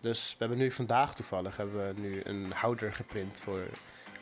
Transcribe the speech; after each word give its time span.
Dus 0.00 0.30
we 0.30 0.36
hebben 0.38 0.58
nu 0.58 0.72
vandaag 0.72 1.14
toevallig 1.14 1.56
hebben 1.56 1.86
we 1.86 2.00
nu 2.00 2.20
een 2.24 2.52
houder 2.52 2.92
geprint 2.92 3.40
voor 3.44 3.62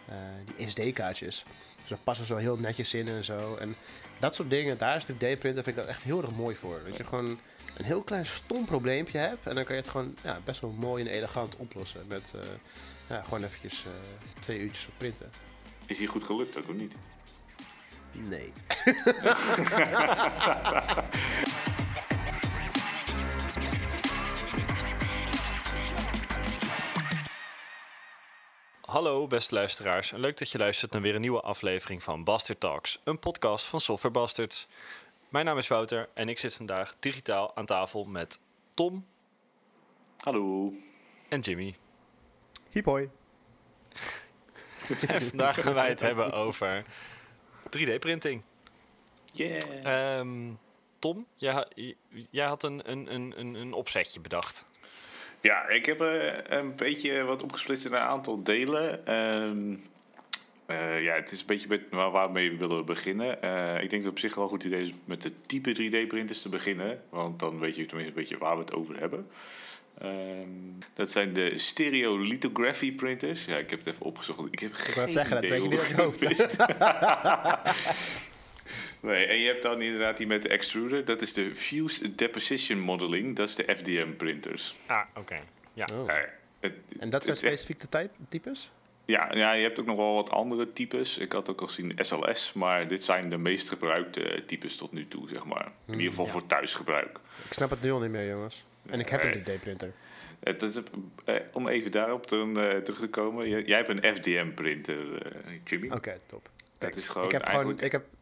eh, 0.09 0.17
die 0.57 0.69
SD-kaartjes. 0.69 1.45
Dus 1.81 1.89
daar 1.89 1.99
passen 2.05 2.27
zo 2.27 2.37
heel 2.37 2.57
netjes 2.57 2.95
in 2.95 3.09
en 3.09 3.25
zo. 3.25 3.57
En 3.57 3.77
dat 4.19 4.35
soort 4.35 4.51
dingen, 4.51 4.79
daar 4.79 4.97
is 4.97 5.05
3D-printen, 5.05 5.41
vind 5.41 5.67
ik 5.67 5.77
dat 5.77 5.87
echt 5.87 6.03
heel 6.03 6.23
erg 6.23 6.31
mooi 6.31 6.57
voor. 6.57 6.81
Dat 6.87 6.97
je 6.97 7.05
gewoon 7.05 7.39
een 7.77 7.85
heel 7.85 8.03
klein 8.03 8.27
stom 8.27 8.65
probleempje 8.65 9.19
hebt. 9.19 9.47
En 9.47 9.55
dan 9.55 9.65
kan 9.65 9.75
je 9.75 9.81
het 9.81 9.91
gewoon 9.91 10.17
ja, 10.23 10.41
best 10.45 10.61
wel 10.61 10.71
mooi 10.71 11.05
en 11.05 11.11
elegant 11.11 11.57
oplossen. 11.57 12.01
Met 12.09 12.33
uh, 12.35 12.41
ja, 13.09 13.23
gewoon 13.23 13.45
eventjes 13.45 13.85
uh, 13.85 13.91
twee 14.41 14.59
uurtjes 14.59 14.87
op 14.87 14.93
printen. 14.97 15.31
Is 15.87 15.99
hier 15.99 16.09
goed 16.09 16.25
gelukt 16.25 16.59
ook, 16.59 16.69
of 16.69 16.75
niet? 16.75 16.95
Nee. 18.13 18.53
Hallo 28.89 29.27
beste 29.27 29.55
luisteraars 29.55 30.13
en 30.13 30.21
leuk 30.21 30.39
dat 30.39 30.51
je 30.51 30.59
luistert 30.59 30.91
naar 30.91 31.01
weer 31.01 31.15
een 31.15 31.21
nieuwe 31.21 31.41
aflevering 31.41 32.03
van 32.03 32.25
Bastard 32.25 32.61
Talks, 32.61 33.01
een 33.05 33.19
podcast 33.19 33.65
van 33.65 33.81
Software 33.81 34.15
Bastards. 34.15 34.67
Mijn 35.29 35.45
naam 35.45 35.59
is 35.59 35.69
Wouter 35.69 36.09
en 36.15 36.29
ik 36.29 36.39
zit 36.39 36.55
vandaag 36.55 36.95
digitaal 36.99 37.57
aan 37.57 37.67
tafel 37.67 38.05
met 38.05 38.41
Tom. 38.75 39.07
Hallo. 40.17 40.73
En 41.29 41.41
Jimmy. 41.41 41.75
Hiepoi. 42.71 43.11
en 45.09 45.23
vandaag 45.23 45.63
gaan 45.63 45.75
wij 45.75 45.89
het 45.89 46.01
hebben 46.01 46.33
over 46.33 46.85
3D-printing. 47.79 48.43
Yeah. 49.33 50.19
Um, 50.19 50.59
Tom, 50.99 51.27
jij, 51.35 51.67
jij 52.31 52.47
had 52.47 52.63
een, 52.63 52.91
een, 52.91 53.15
een, 53.15 53.55
een 53.55 53.73
opzetje 53.73 54.21
bedacht. 54.21 54.65
Ja, 55.41 55.69
ik 55.69 55.87
heb 55.87 56.03
uh, 56.03 56.33
een 56.45 56.77
beetje 56.77 57.25
wat 57.25 57.43
opgesplitst 57.43 57.85
in 57.85 57.93
een 57.93 57.99
aantal 57.99 58.43
delen. 58.43 59.01
Uh, 59.09 60.77
uh, 60.77 61.03
ja, 61.03 61.15
het 61.15 61.31
is 61.31 61.41
een 61.41 61.47
beetje 61.47 61.69
met 61.69 61.83
waar, 61.91 62.11
waarmee 62.11 62.51
we 62.51 62.57
willen 62.57 62.85
beginnen. 62.85 63.39
Uh, 63.45 63.83
ik 63.83 63.91
denk 63.91 63.91
dat 63.91 64.01
het 64.03 64.07
op 64.11 64.19
zich 64.19 64.35
wel 64.35 64.45
een 64.45 64.51
goed 64.51 64.65
idee 64.65 64.83
is 64.83 64.91
met 65.05 65.23
de 65.23 65.33
type 65.47 65.73
3D-printers 65.73 66.43
te 66.43 66.49
beginnen. 66.49 67.03
Want 67.09 67.39
dan 67.39 67.59
weet 67.59 67.77
je 67.77 67.87
tenminste 67.87 68.15
een 68.15 68.21
beetje 68.23 68.39
waar 68.39 68.55
we 68.55 68.61
het 68.61 68.75
over 68.75 68.99
hebben. 68.99 69.27
Um, 70.03 70.79
dat 70.95 71.11
zijn 71.11 71.33
de 71.33 71.59
stereolithography 71.59 72.93
printers. 72.93 73.45
Ja, 73.45 73.57
ik 73.57 73.71
heb 73.71 73.79
het 73.79 73.89
even 73.89 74.07
opgezocht. 74.07 74.49
Ik 74.51 74.59
heb 74.59 74.71
ik 74.71 74.77
geen 74.77 75.09
zeggen, 75.09 75.41
dat 75.41 75.51
weet 75.51 75.63
je 75.63 75.69
op 75.69 75.87
je 75.87 76.03
hoofd. 76.03 76.57
nee, 79.09 79.27
en 79.27 79.39
je 79.39 79.47
hebt 79.47 79.63
dan 79.63 79.83
inderdaad 79.83 80.17
die 80.17 80.27
met 80.27 80.43
de 80.43 80.49
extruder. 80.49 81.05
Dat 81.05 81.23
is 81.23 81.33
de 81.33 81.55
Fused 81.55 82.19
Deposition 82.19 82.79
Modeling. 82.79 83.37
Dat 83.37 83.49
is 83.49 83.55
de 83.55 83.77
FDM 83.77 84.13
printers. 84.17 84.75
Ah, 84.87 85.01
oké. 85.11 85.21
Okay. 85.21 85.43
Ja. 85.75 85.89
Oh. 85.93 86.09
Uh, 86.09 86.15
het, 86.61 86.73
en 86.99 87.11
dat 87.11 87.25
zijn 87.25 87.37
specifieke 87.37 87.89
type, 87.89 88.11
types? 88.29 88.71
Ja, 89.05 89.35
ja, 89.35 89.53
je 89.53 89.63
hebt 89.63 89.81
ook 89.81 89.87
nog 89.87 89.97
wel 89.97 90.15
wat 90.15 90.31
andere 90.31 90.73
types. 90.73 91.19
Ik 91.19 91.33
had 91.33 91.51
ook 91.51 91.61
al 91.61 91.67
gezien 91.67 91.93
SLS, 91.97 92.53
maar 92.53 92.89
dit 92.89 93.03
zijn 93.03 93.31
de 93.31 93.39
meest 93.39 93.69
gebruikte 93.69 94.43
types 94.47 94.77
tot 94.77 94.93
nu 94.93 95.09
toe, 95.09 95.29
zeg 95.29 95.45
maar. 95.45 95.73
In 95.87 95.93
ieder 95.93 96.09
geval 96.09 96.25
ja. 96.25 96.31
voor 96.31 96.47
thuisgebruik. 96.47 97.19
Ik 97.47 97.53
snap 97.53 97.71
het 97.71 97.83
nu 97.83 97.93
al 97.93 98.01
niet 98.01 98.11
meer, 98.11 98.29
jongens. 98.29 98.65
En 98.91 99.01
ik 99.01 99.09
heb 99.09 99.23
een 99.23 99.43
3D-printer. 99.43 99.93
Het 100.41 100.63
is, 100.63 100.81
eh, 101.25 101.35
om 101.53 101.69
even 101.69 101.91
daarop 101.91 102.27
te, 102.27 102.37
uh, 102.37 102.83
terug 102.83 102.99
te 102.99 103.09
komen. 103.09 103.49
Jij 103.67 103.77
hebt 103.77 103.89
een 103.89 104.15
FDM-printer, 104.17 104.99
uh, 104.99 105.59
Jimmy. 105.65 105.87
Oké, 105.87 105.97
okay, 105.97 106.19
top. 106.27 106.49
Dat 106.79 106.97
is 106.97 107.09
gewoon 107.09 107.27
ik 107.27 107.33
heb 107.33 107.43
eigenlijk... 107.43 107.81
gewoon, 107.81 107.87
ik 107.87 107.93
heb 107.93 108.18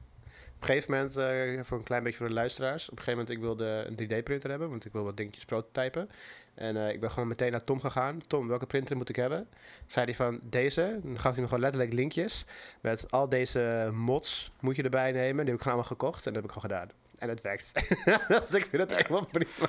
een 0.58 0.66
gegeven 0.66 0.90
moment, 0.90 1.16
uh, 1.16 1.62
voor 1.62 1.78
een 1.78 1.84
klein 1.84 2.02
beetje 2.02 2.18
voor 2.18 2.28
de 2.28 2.34
luisteraars, 2.34 2.84
op 2.84 2.98
een 2.98 3.04
gegeven 3.04 3.18
moment 3.18 3.36
ik 3.36 3.42
wilde 3.42 3.84
een 3.86 4.22
3D-printer 4.22 4.50
hebben, 4.50 4.68
want 4.68 4.84
ik 4.84 4.92
wil 4.92 5.04
wat 5.04 5.16
dingetjes 5.16 5.44
prototypen. 5.44 6.10
En 6.54 6.76
uh, 6.76 6.88
ik 6.88 7.00
ben 7.00 7.10
gewoon 7.10 7.28
meteen 7.28 7.50
naar 7.50 7.64
Tom 7.64 7.80
gegaan. 7.80 8.20
Tom, 8.26 8.48
welke 8.48 8.66
printer 8.66 8.96
moet 8.96 9.08
ik 9.08 9.16
hebben? 9.16 9.48
Zei 9.86 10.04
hij 10.04 10.14
van 10.14 10.40
deze. 10.42 11.00
Dan 11.02 11.18
gaf 11.18 11.32
hij 11.32 11.40
me 11.40 11.48
gewoon 11.48 11.62
letterlijk 11.62 11.92
linkjes. 11.92 12.44
Met 12.80 13.12
al 13.12 13.28
deze 13.28 13.90
mods 13.94 14.50
moet 14.60 14.76
je 14.76 14.82
erbij 14.82 15.12
nemen. 15.12 15.36
Die 15.36 15.44
heb 15.44 15.54
ik 15.54 15.62
gewoon 15.62 15.78
allemaal 15.78 15.96
gekocht 15.98 16.26
en 16.26 16.32
dat 16.32 16.42
heb 16.42 16.44
ik 16.44 16.60
gewoon 16.60 16.70
gedaan. 16.70 16.90
En 17.18 17.28
het 17.28 17.40
werkt. 17.40 17.72
dus 18.28 18.52
ik 18.52 18.66
vind 18.70 18.90
het 18.90 18.94
helemaal 18.94 19.28
prima. 19.30 19.68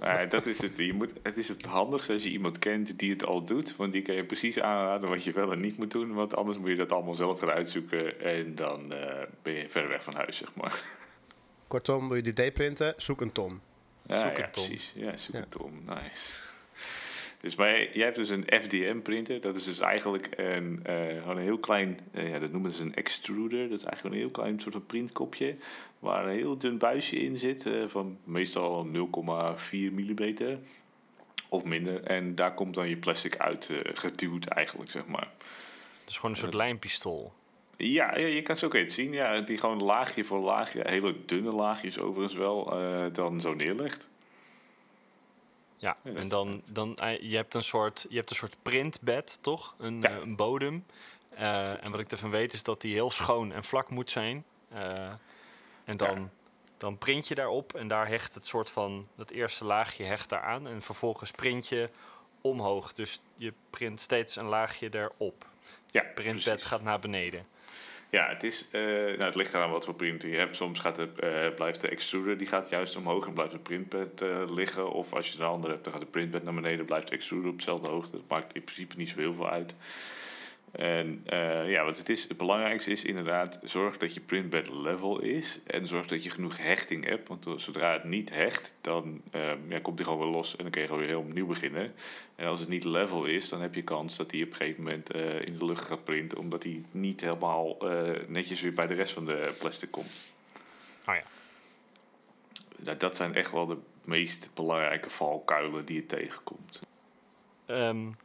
Ja, 0.00 0.26
dat 0.26 0.46
is 0.46 0.62
het. 0.62 0.76
Je 0.76 0.92
moet, 0.92 1.14
het 1.22 1.36
is 1.36 1.48
het 1.48 1.64
handigste 1.64 2.12
als 2.12 2.22
je 2.22 2.30
iemand 2.30 2.58
kent 2.58 2.98
die 2.98 3.10
het 3.10 3.24
al 3.24 3.44
doet. 3.44 3.76
Want 3.76 3.92
die 3.92 4.02
kan 4.02 4.14
je 4.14 4.24
precies 4.24 4.60
aanraden 4.60 5.08
wat 5.08 5.24
je 5.24 5.32
wel 5.32 5.52
en 5.52 5.60
niet 5.60 5.76
moet 5.78 5.90
doen. 5.90 6.14
Want 6.14 6.36
anders 6.36 6.58
moet 6.58 6.68
je 6.68 6.76
dat 6.76 6.92
allemaal 6.92 7.14
zelf 7.14 7.38
gaan 7.38 7.50
uitzoeken. 7.50 8.20
En 8.20 8.54
dan 8.54 8.92
uh, 8.92 9.22
ben 9.42 9.54
je 9.54 9.68
ver 9.68 9.88
weg 9.88 10.02
van 10.02 10.14
huis, 10.14 10.36
zeg 10.36 10.54
maar. 10.54 10.82
Kortom, 11.68 12.08
wil 12.08 12.24
je 12.24 12.30
3D 12.30 12.52
printen? 12.52 12.94
Zoek 12.96 13.20
een 13.20 13.32
Tom. 13.32 13.60
Ja, 14.06 14.20
zoek 14.20 14.36
ja 14.36 14.44
een 14.44 14.50
precies. 14.50 14.92
Ja, 14.96 15.16
zoek 15.16 15.34
ja. 15.34 15.40
een 15.40 15.48
Tom. 15.48 15.82
Nice. 15.86 16.56
Dus 17.40 17.54
jij 17.54 17.90
hebt 17.92 18.16
dus 18.16 18.28
een 18.28 18.44
FDM-printer. 18.60 19.40
Dat 19.40 19.56
is 19.56 19.64
dus 19.64 19.80
eigenlijk 19.80 20.28
een, 20.36 20.82
uh, 20.86 20.94
gewoon 21.20 21.36
een 21.36 21.42
heel 21.42 21.58
klein, 21.58 21.98
uh, 22.14 22.30
ja, 22.30 22.38
dat 22.38 22.52
noemen 22.52 22.70
ze 22.70 22.82
een 22.82 22.94
extruder. 22.94 23.68
Dat 23.68 23.78
is 23.78 23.84
eigenlijk 23.84 24.14
een 24.14 24.20
heel 24.20 24.30
klein 24.30 24.60
soort 24.60 24.74
van 24.74 24.86
printkopje. 24.86 25.56
Waar 25.98 26.26
een 26.26 26.36
heel 26.36 26.58
dun 26.58 26.78
buisje 26.78 27.16
in 27.16 27.36
zit. 27.36 27.66
Uh, 27.66 27.88
van 27.88 28.18
meestal 28.24 28.86
0,4 28.86 29.92
mm 29.92 30.58
of 31.48 31.64
minder. 31.64 32.02
En 32.02 32.34
daar 32.34 32.54
komt 32.54 32.74
dan 32.74 32.88
je 32.88 32.96
plastic 32.96 33.36
uit 33.36 33.72
geduwd 33.94 34.46
eigenlijk, 34.46 34.90
zeg 34.90 35.06
maar. 35.06 35.30
Dus 36.04 36.14
gewoon 36.14 36.30
een 36.30 36.36
soort 36.36 36.52
dat... 36.52 36.60
lijnpistool. 36.60 37.32
Ja, 37.76 38.18
ja, 38.18 38.26
je 38.26 38.42
kan 38.42 38.56
zo 38.56 38.66
ook 38.66 38.78
zien. 38.86 39.12
Ja, 39.12 39.40
die 39.40 39.58
gewoon 39.58 39.82
laagje 39.82 40.24
voor 40.24 40.38
laagje, 40.38 40.82
hele 40.84 41.14
dunne 41.26 41.52
laagjes 41.52 41.98
overigens 41.98 42.34
wel, 42.34 42.64
dan 43.12 43.40
zo 43.40 43.54
neerlegt. 43.54 44.10
Ja, 45.78 45.96
en 46.02 46.28
dan, 46.28 46.62
dan 46.72 46.96
je 47.20 47.36
hebt 47.36 47.54
een 47.54 47.62
soort, 47.62 48.06
je 48.08 48.16
hebt 48.16 48.30
een 48.30 48.36
soort 48.36 48.56
printbed, 48.62 49.38
toch? 49.40 49.74
Een, 49.78 50.00
ja. 50.00 50.10
uh, 50.10 50.16
een 50.16 50.36
bodem. 50.36 50.84
Uh, 51.38 51.84
en 51.84 51.90
wat 51.90 52.00
ik 52.00 52.10
ervan 52.10 52.30
weet 52.30 52.52
is 52.52 52.62
dat 52.62 52.80
die 52.80 52.92
heel 52.92 53.10
schoon 53.10 53.52
en 53.52 53.64
vlak 53.64 53.90
moet 53.90 54.10
zijn. 54.10 54.44
Uh, 54.72 55.12
en 55.84 55.96
dan, 55.96 56.20
ja. 56.20 56.28
dan 56.76 56.98
print 56.98 57.28
je 57.28 57.34
daarop 57.34 57.74
en 57.74 57.88
daar 57.88 58.08
hecht 58.08 58.34
het 58.34 58.46
soort 58.46 58.70
van, 58.70 59.08
dat 59.16 59.30
eerste 59.30 59.64
laagje 59.64 60.04
hecht 60.04 60.28
daar 60.28 60.42
aan. 60.42 60.68
En 60.68 60.82
vervolgens 60.82 61.30
print 61.30 61.68
je 61.68 61.90
omhoog. 62.40 62.92
Dus 62.92 63.20
je 63.36 63.52
print 63.70 64.00
steeds 64.00 64.36
een 64.36 64.46
laagje 64.46 64.88
erop. 64.90 65.46
Ja, 65.86 66.02
printbed 66.14 66.42
precies. 66.44 66.64
gaat 66.64 66.82
naar 66.82 66.98
beneden. 66.98 67.46
Ja, 68.10 68.28
het, 68.28 68.42
is, 68.42 68.68
uh, 68.72 68.82
nou, 68.82 69.22
het 69.22 69.34
ligt 69.34 69.54
eraan 69.54 69.70
wat 69.70 69.84
voor 69.84 69.94
printer 69.94 70.28
je 70.28 70.36
hebt. 70.36 70.56
Soms 70.56 70.78
gaat 70.78 70.96
de, 70.96 71.08
uh, 71.24 71.54
blijft 71.54 71.80
de 71.80 71.88
extruder 71.88 72.36
die 72.36 72.46
gaat 72.46 72.68
juist 72.68 72.96
omhoog 72.96 73.26
en 73.26 73.32
blijft 73.32 73.52
het 73.52 73.62
printbed 73.62 74.22
uh, 74.22 74.42
liggen. 74.50 74.92
Of 74.92 75.12
als 75.12 75.32
je 75.32 75.38
een 75.38 75.44
andere 75.44 75.72
hebt, 75.72 75.84
dan 75.84 75.92
gaat 75.92 76.02
de 76.02 76.08
printbed 76.08 76.44
naar 76.44 76.54
beneden, 76.54 76.84
blijft 76.84 77.08
de 77.08 77.14
extruder 77.14 77.50
op 77.50 77.58
dezelfde 77.58 77.88
hoogte. 77.88 78.10
Dat 78.10 78.28
maakt 78.28 78.54
in 78.54 78.64
principe 78.64 78.96
niet 78.96 79.08
zo 79.08 79.18
heel 79.18 79.34
veel 79.34 79.50
uit. 79.50 79.74
En 80.70 81.22
ja, 81.66 81.84
wat 81.84 81.98
het 81.98 82.08
is, 82.08 82.28
het 82.28 82.36
belangrijkste 82.36 82.90
is 82.90 83.04
inderdaad, 83.04 83.58
zorg 83.62 83.96
dat 83.96 84.14
je 84.14 84.20
printbed 84.20 84.70
level 84.70 85.20
is. 85.20 85.60
En 85.66 85.86
zorg 85.86 86.06
dat 86.06 86.22
je 86.22 86.30
genoeg 86.30 86.58
hechting 86.58 87.04
hebt. 87.04 87.28
Want 87.28 87.46
zodra 87.56 87.92
het 87.92 88.04
niet 88.04 88.30
hecht, 88.30 88.76
dan 88.80 89.22
ja, 89.68 89.80
komt 89.82 89.96
die 89.96 90.06
gewoon 90.06 90.20
weer 90.20 90.30
los 90.30 90.56
en 90.56 90.62
dan 90.62 90.70
kun 90.70 90.80
je 90.80 90.86
gewoon 90.86 91.02
weer 91.02 91.10
heel 91.10 91.20
opnieuw 91.20 91.46
beginnen. 91.46 91.94
En 92.36 92.46
als 92.46 92.60
het 92.60 92.68
niet 92.68 92.84
level 92.84 93.24
is, 93.24 93.48
dan 93.48 93.60
heb 93.60 93.74
je 93.74 93.82
kans 93.82 94.16
dat 94.16 94.30
hij 94.30 94.42
op 94.42 94.50
een 94.50 94.56
gegeven 94.56 94.82
moment 94.82 95.14
uh, 95.14 95.40
in 95.40 95.56
de 95.58 95.64
lucht 95.64 95.84
gaat 95.84 96.04
printen, 96.04 96.38
omdat 96.38 96.62
hij 96.62 96.84
niet 96.90 97.20
helemaal 97.20 97.92
uh, 97.92 98.10
netjes 98.26 98.60
weer 98.60 98.74
bij 98.74 98.86
de 98.86 98.94
rest 98.94 99.12
van 99.12 99.24
de 99.24 99.54
plastic 99.58 99.90
komt. 99.90 100.32
Oh 101.06 101.14
ja. 101.14 101.22
Nou, 102.76 102.96
dat 102.96 103.16
zijn 103.16 103.34
echt 103.34 103.50
wel 103.50 103.66
de 103.66 103.76
meest 104.04 104.50
belangrijke 104.54 105.10
valkuilen 105.10 105.84
die 105.84 105.96
je 105.96 106.06
tegenkomt. 106.06 106.80
Um, 107.66 108.16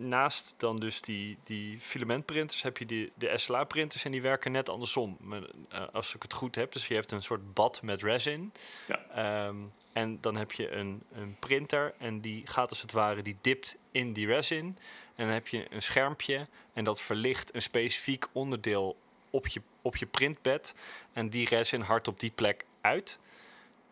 naast 0.00 0.54
dan 0.56 0.76
dus 0.76 1.00
die, 1.00 1.38
die 1.42 1.78
filamentprinters 1.78 2.62
heb 2.62 2.78
je 2.78 2.86
die, 2.86 3.12
de 3.14 3.38
SLA-printers 3.38 4.04
en 4.04 4.10
die 4.10 4.22
werken 4.22 4.52
net 4.52 4.68
andersom. 4.68 5.16
Maar, 5.20 5.40
uh, 5.40 5.82
als 5.92 6.14
ik 6.14 6.22
het 6.22 6.32
goed 6.32 6.54
heb, 6.54 6.72
dus 6.72 6.86
je 6.86 6.94
hebt 6.94 7.12
een 7.12 7.22
soort 7.22 7.54
bad 7.54 7.82
met 7.82 8.02
resin. 8.02 8.52
Ja. 8.86 9.46
Um, 9.46 9.72
en 9.92 10.18
dan 10.20 10.36
heb 10.36 10.52
je 10.52 10.70
een, 10.70 11.02
een 11.12 11.36
printer 11.38 11.94
en 11.98 12.20
die 12.20 12.46
gaat 12.46 12.70
als 12.70 12.82
het 12.82 12.92
ware, 12.92 13.22
die 13.22 13.36
dipt 13.40 13.76
in 13.90 14.12
die 14.12 14.26
resin. 14.26 14.78
En 15.14 15.24
dan 15.24 15.34
heb 15.34 15.48
je 15.48 15.66
een 15.70 15.82
schermpje 15.82 16.48
en 16.72 16.84
dat 16.84 17.00
verlicht 17.00 17.54
een 17.54 17.62
specifiek 17.62 18.26
onderdeel 18.32 18.96
op 19.30 19.46
je, 19.46 19.62
op 19.82 19.96
je 19.96 20.06
printbed. 20.06 20.74
En 21.12 21.28
die 21.28 21.48
resin 21.48 21.80
hard 21.80 22.08
op 22.08 22.20
die 22.20 22.30
plek 22.30 22.64
uit. 22.80 23.18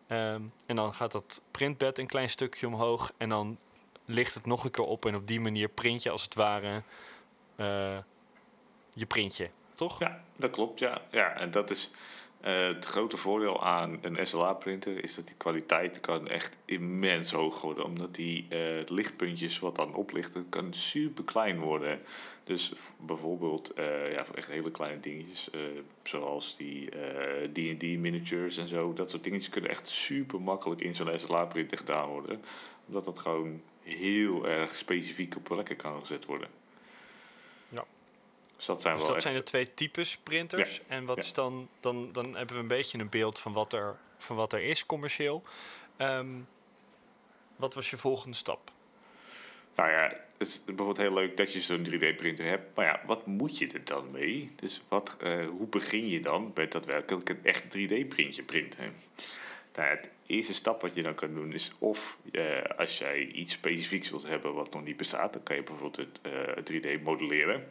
Um, 0.07 0.53
en 0.65 0.75
dan 0.75 0.93
gaat 0.93 1.11
dat 1.11 1.41
printbed 1.51 1.99
een 1.99 2.07
klein 2.07 2.29
stukje 2.29 2.67
omhoog 2.67 3.13
en 3.17 3.29
dan 3.29 3.57
ligt 4.09 4.33
het 4.33 4.45
nog 4.45 4.63
een 4.63 4.71
keer 4.71 4.85
op. 4.85 5.05
En 5.05 5.15
op 5.15 5.27
die 5.27 5.39
manier 5.39 5.69
print 5.69 6.03
je 6.03 6.09
als 6.09 6.23
het 6.23 6.35
ware 6.35 6.83
uh, 7.57 7.97
je 8.93 9.05
printje, 9.05 9.49
toch? 9.73 9.99
Ja, 9.99 10.23
dat 10.35 10.51
klopt, 10.51 10.79
ja. 10.79 11.01
ja 11.11 11.33
en 11.37 11.51
dat 11.51 11.69
is... 11.69 11.91
Uh, 12.45 12.67
het 12.67 12.85
grote 12.85 13.17
voordeel 13.17 13.63
aan 13.63 13.99
een 14.01 14.27
SLA-printer 14.27 15.03
is 15.03 15.15
dat 15.15 15.27
die 15.27 15.35
kwaliteit 15.35 15.99
kan 15.99 16.27
echt 16.27 16.57
immens 16.65 17.31
hoog 17.31 17.61
worden. 17.61 17.83
Omdat 17.83 18.15
die 18.15 18.47
uh, 18.49 18.81
lichtpuntjes 18.85 19.59
wat 19.59 19.75
dan 19.75 19.93
oplicht, 19.93 20.33
dat 20.33 20.43
kan 20.49 20.73
super 20.73 21.23
klein 21.23 21.59
worden. 21.59 21.99
Dus 22.43 22.73
bijvoorbeeld 22.97 23.73
ja, 24.11 24.25
voor 24.25 24.35
echt 24.35 24.47
hele 24.47 24.71
kleine 24.71 24.99
dingetjes, 24.99 25.49
zoals 26.03 26.57
die 26.57 26.89
D&D 27.53 27.81
miniatures 27.81 28.57
en 28.57 28.67
zo. 28.67 28.93
Dat 28.93 29.09
soort 29.09 29.23
dingetjes 29.23 29.49
kunnen 29.49 29.69
echt 29.69 29.87
super 29.87 30.41
makkelijk 30.41 30.81
in 30.81 30.95
zo'n 30.95 31.19
SLA-printer 31.19 31.77
gedaan 31.77 32.09
worden. 32.09 32.41
Omdat 32.87 33.05
dat 33.05 33.19
gewoon 33.19 33.61
heel 33.89 34.47
erg 34.47 34.73
specifiek 34.73 35.35
op 35.35 35.43
plekken 35.43 35.75
kan 35.75 35.99
gezet 35.99 36.25
worden. 36.25 36.47
Ja. 37.69 37.85
Dus 38.55 38.65
dat 38.65 38.81
zijn 38.81 38.93
Dus 38.93 39.03
wel 39.03 39.13
dat 39.13 39.23
echt... 39.23 39.25
zijn 39.25 39.35
de 39.35 39.49
twee 39.49 39.73
types 39.73 40.17
printers. 40.17 40.75
Ja, 40.75 40.81
En 40.87 41.05
wat 41.05 41.17
ja. 41.17 41.23
is 41.23 41.33
dan, 41.33 41.69
dan, 41.79 42.11
dan 42.11 42.35
hebben 42.35 42.55
we 42.55 42.61
een 42.61 42.67
beetje 42.67 42.99
een 42.99 43.09
beeld 43.09 43.39
van 43.39 43.53
wat 43.53 43.73
er, 43.73 43.99
van 44.17 44.35
wat 44.35 44.53
er 44.53 44.63
is 44.63 44.85
commercieel. 44.85 45.43
Ehm, 45.97 46.27
wat 47.55 47.73
was 47.73 47.89
je 47.89 47.97
volgende 47.97 48.37
stap? 48.37 48.71
Nou 49.75 49.91
ja, 49.91 50.03
het 50.37 50.47
is 50.47 50.61
bijvoorbeeld 50.65 50.97
heel 50.97 51.13
leuk 51.13 51.37
dat 51.37 51.53
je 51.53 51.61
zo'n 51.61 51.85
3D-printer 51.85 52.45
hebt. 52.45 52.75
Maar 52.75 52.85
ja, 52.85 53.01
wat 53.05 53.25
moet 53.25 53.57
je 53.57 53.67
er 53.67 53.83
dan 53.83 54.11
mee? 54.11 54.51
Dus 54.55 54.81
wat, 54.87 55.15
eh, 55.19 55.47
hoe 55.47 55.67
begin 55.67 56.07
je 56.07 56.19
dan 56.19 56.51
met 56.55 56.71
daadwerkelijk 56.71 57.29
een 57.29 57.43
echt 57.43 57.63
3D-printje 57.63 58.43
printen? 58.43 58.93
Nou, 59.75 59.89
het 59.89 60.11
eerste 60.25 60.53
stap 60.53 60.81
wat 60.81 60.95
je 60.95 61.03
dan 61.03 61.15
kan 61.15 61.33
doen 61.33 61.53
is 61.53 61.71
of 61.79 62.17
eh, 62.31 62.63
als 62.77 62.97
jij 62.97 63.25
iets 63.25 63.53
specifieks 63.53 64.09
wilt 64.09 64.27
hebben 64.27 64.53
wat 64.53 64.73
nog 64.73 64.83
niet 64.83 64.97
bestaat, 64.97 65.33
dan 65.33 65.43
kan 65.43 65.55
je 65.55 65.63
bijvoorbeeld 65.63 65.95
het 65.95 66.21
eh, 66.21 66.97
3D 66.97 67.03
modelleren. 67.03 67.63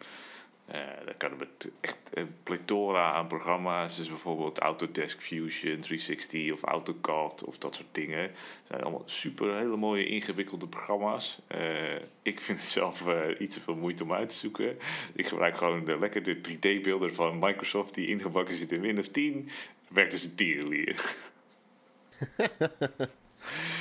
Eh 0.66 0.80
dan 1.04 1.16
kan 1.16 1.30
het 1.38 1.70
echt 1.80 2.10
een 2.12 2.34
plethora 2.42 3.12
aan 3.12 3.26
programma's, 3.26 3.96
dus 3.96 4.08
bijvoorbeeld 4.08 4.58
Autodesk 4.58 5.22
Fusion 5.22 5.80
360 5.80 6.52
of 6.52 6.62
AutoCAD 6.62 7.44
of 7.44 7.58
dat 7.58 7.74
soort 7.74 7.86
dingen. 7.92 8.20
Het 8.20 8.32
zijn 8.66 8.82
allemaal 8.82 9.02
super 9.04 9.56
hele 9.56 9.76
mooie 9.76 10.06
ingewikkelde 10.06 10.66
programma's. 10.66 11.40
Eh, 11.46 11.94
ik 12.22 12.40
vind 12.40 12.60
het 12.60 12.70
zelf 12.70 13.06
eh, 13.06 13.40
iets 13.40 13.54
te 13.54 13.60
veel 13.60 13.74
moeite 13.74 14.02
om 14.02 14.12
uit 14.12 14.28
te 14.28 14.36
zoeken. 14.36 14.76
Ik 15.14 15.26
gebruik 15.26 15.56
gewoon 15.56 15.84
de 15.84 15.98
lekker 15.98 16.22
de 16.22 16.36
3D-beelden 16.36 17.14
van 17.14 17.38
Microsoft 17.38 17.94
die 17.94 18.08
ingebakken 18.08 18.54
zitten 18.54 18.76
in 18.76 18.82
Windows 18.82 19.08
10. 19.08 19.48
Werkt 19.88 20.10
dus 20.10 20.24
een 20.24 20.34
tierenlier. 20.34 21.16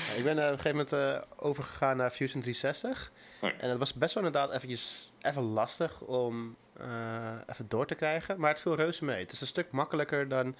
Ja, 0.07 0.15
ik 0.17 0.23
ben 0.23 0.37
eh, 0.39 0.45
op 0.45 0.51
een 0.51 0.59
gegeven 0.59 0.69
moment 0.71 0.91
eh, 0.93 1.21
overgegaan 1.35 1.97
naar 1.97 2.09
Fusion 2.09 2.41
360. 2.41 3.11
Oh 3.41 3.49
ja. 3.49 3.57
En 3.57 3.69
het 3.69 3.79
was 3.79 3.93
best 3.93 4.13
wel 4.13 4.23
inderdaad 4.23 4.53
eventjes, 4.53 5.11
even 5.21 5.43
lastig 5.43 6.01
om 6.01 6.55
eh, 6.73 7.33
even 7.47 7.67
door 7.67 7.85
te 7.85 7.95
krijgen. 7.95 8.39
Maar 8.39 8.49
het 8.49 8.59
viel 8.59 8.75
reuze 8.75 9.05
mee. 9.05 9.19
Het 9.19 9.31
is 9.31 9.41
een 9.41 9.47
stuk 9.47 9.71
makkelijker 9.71 10.27
dan 10.27 10.55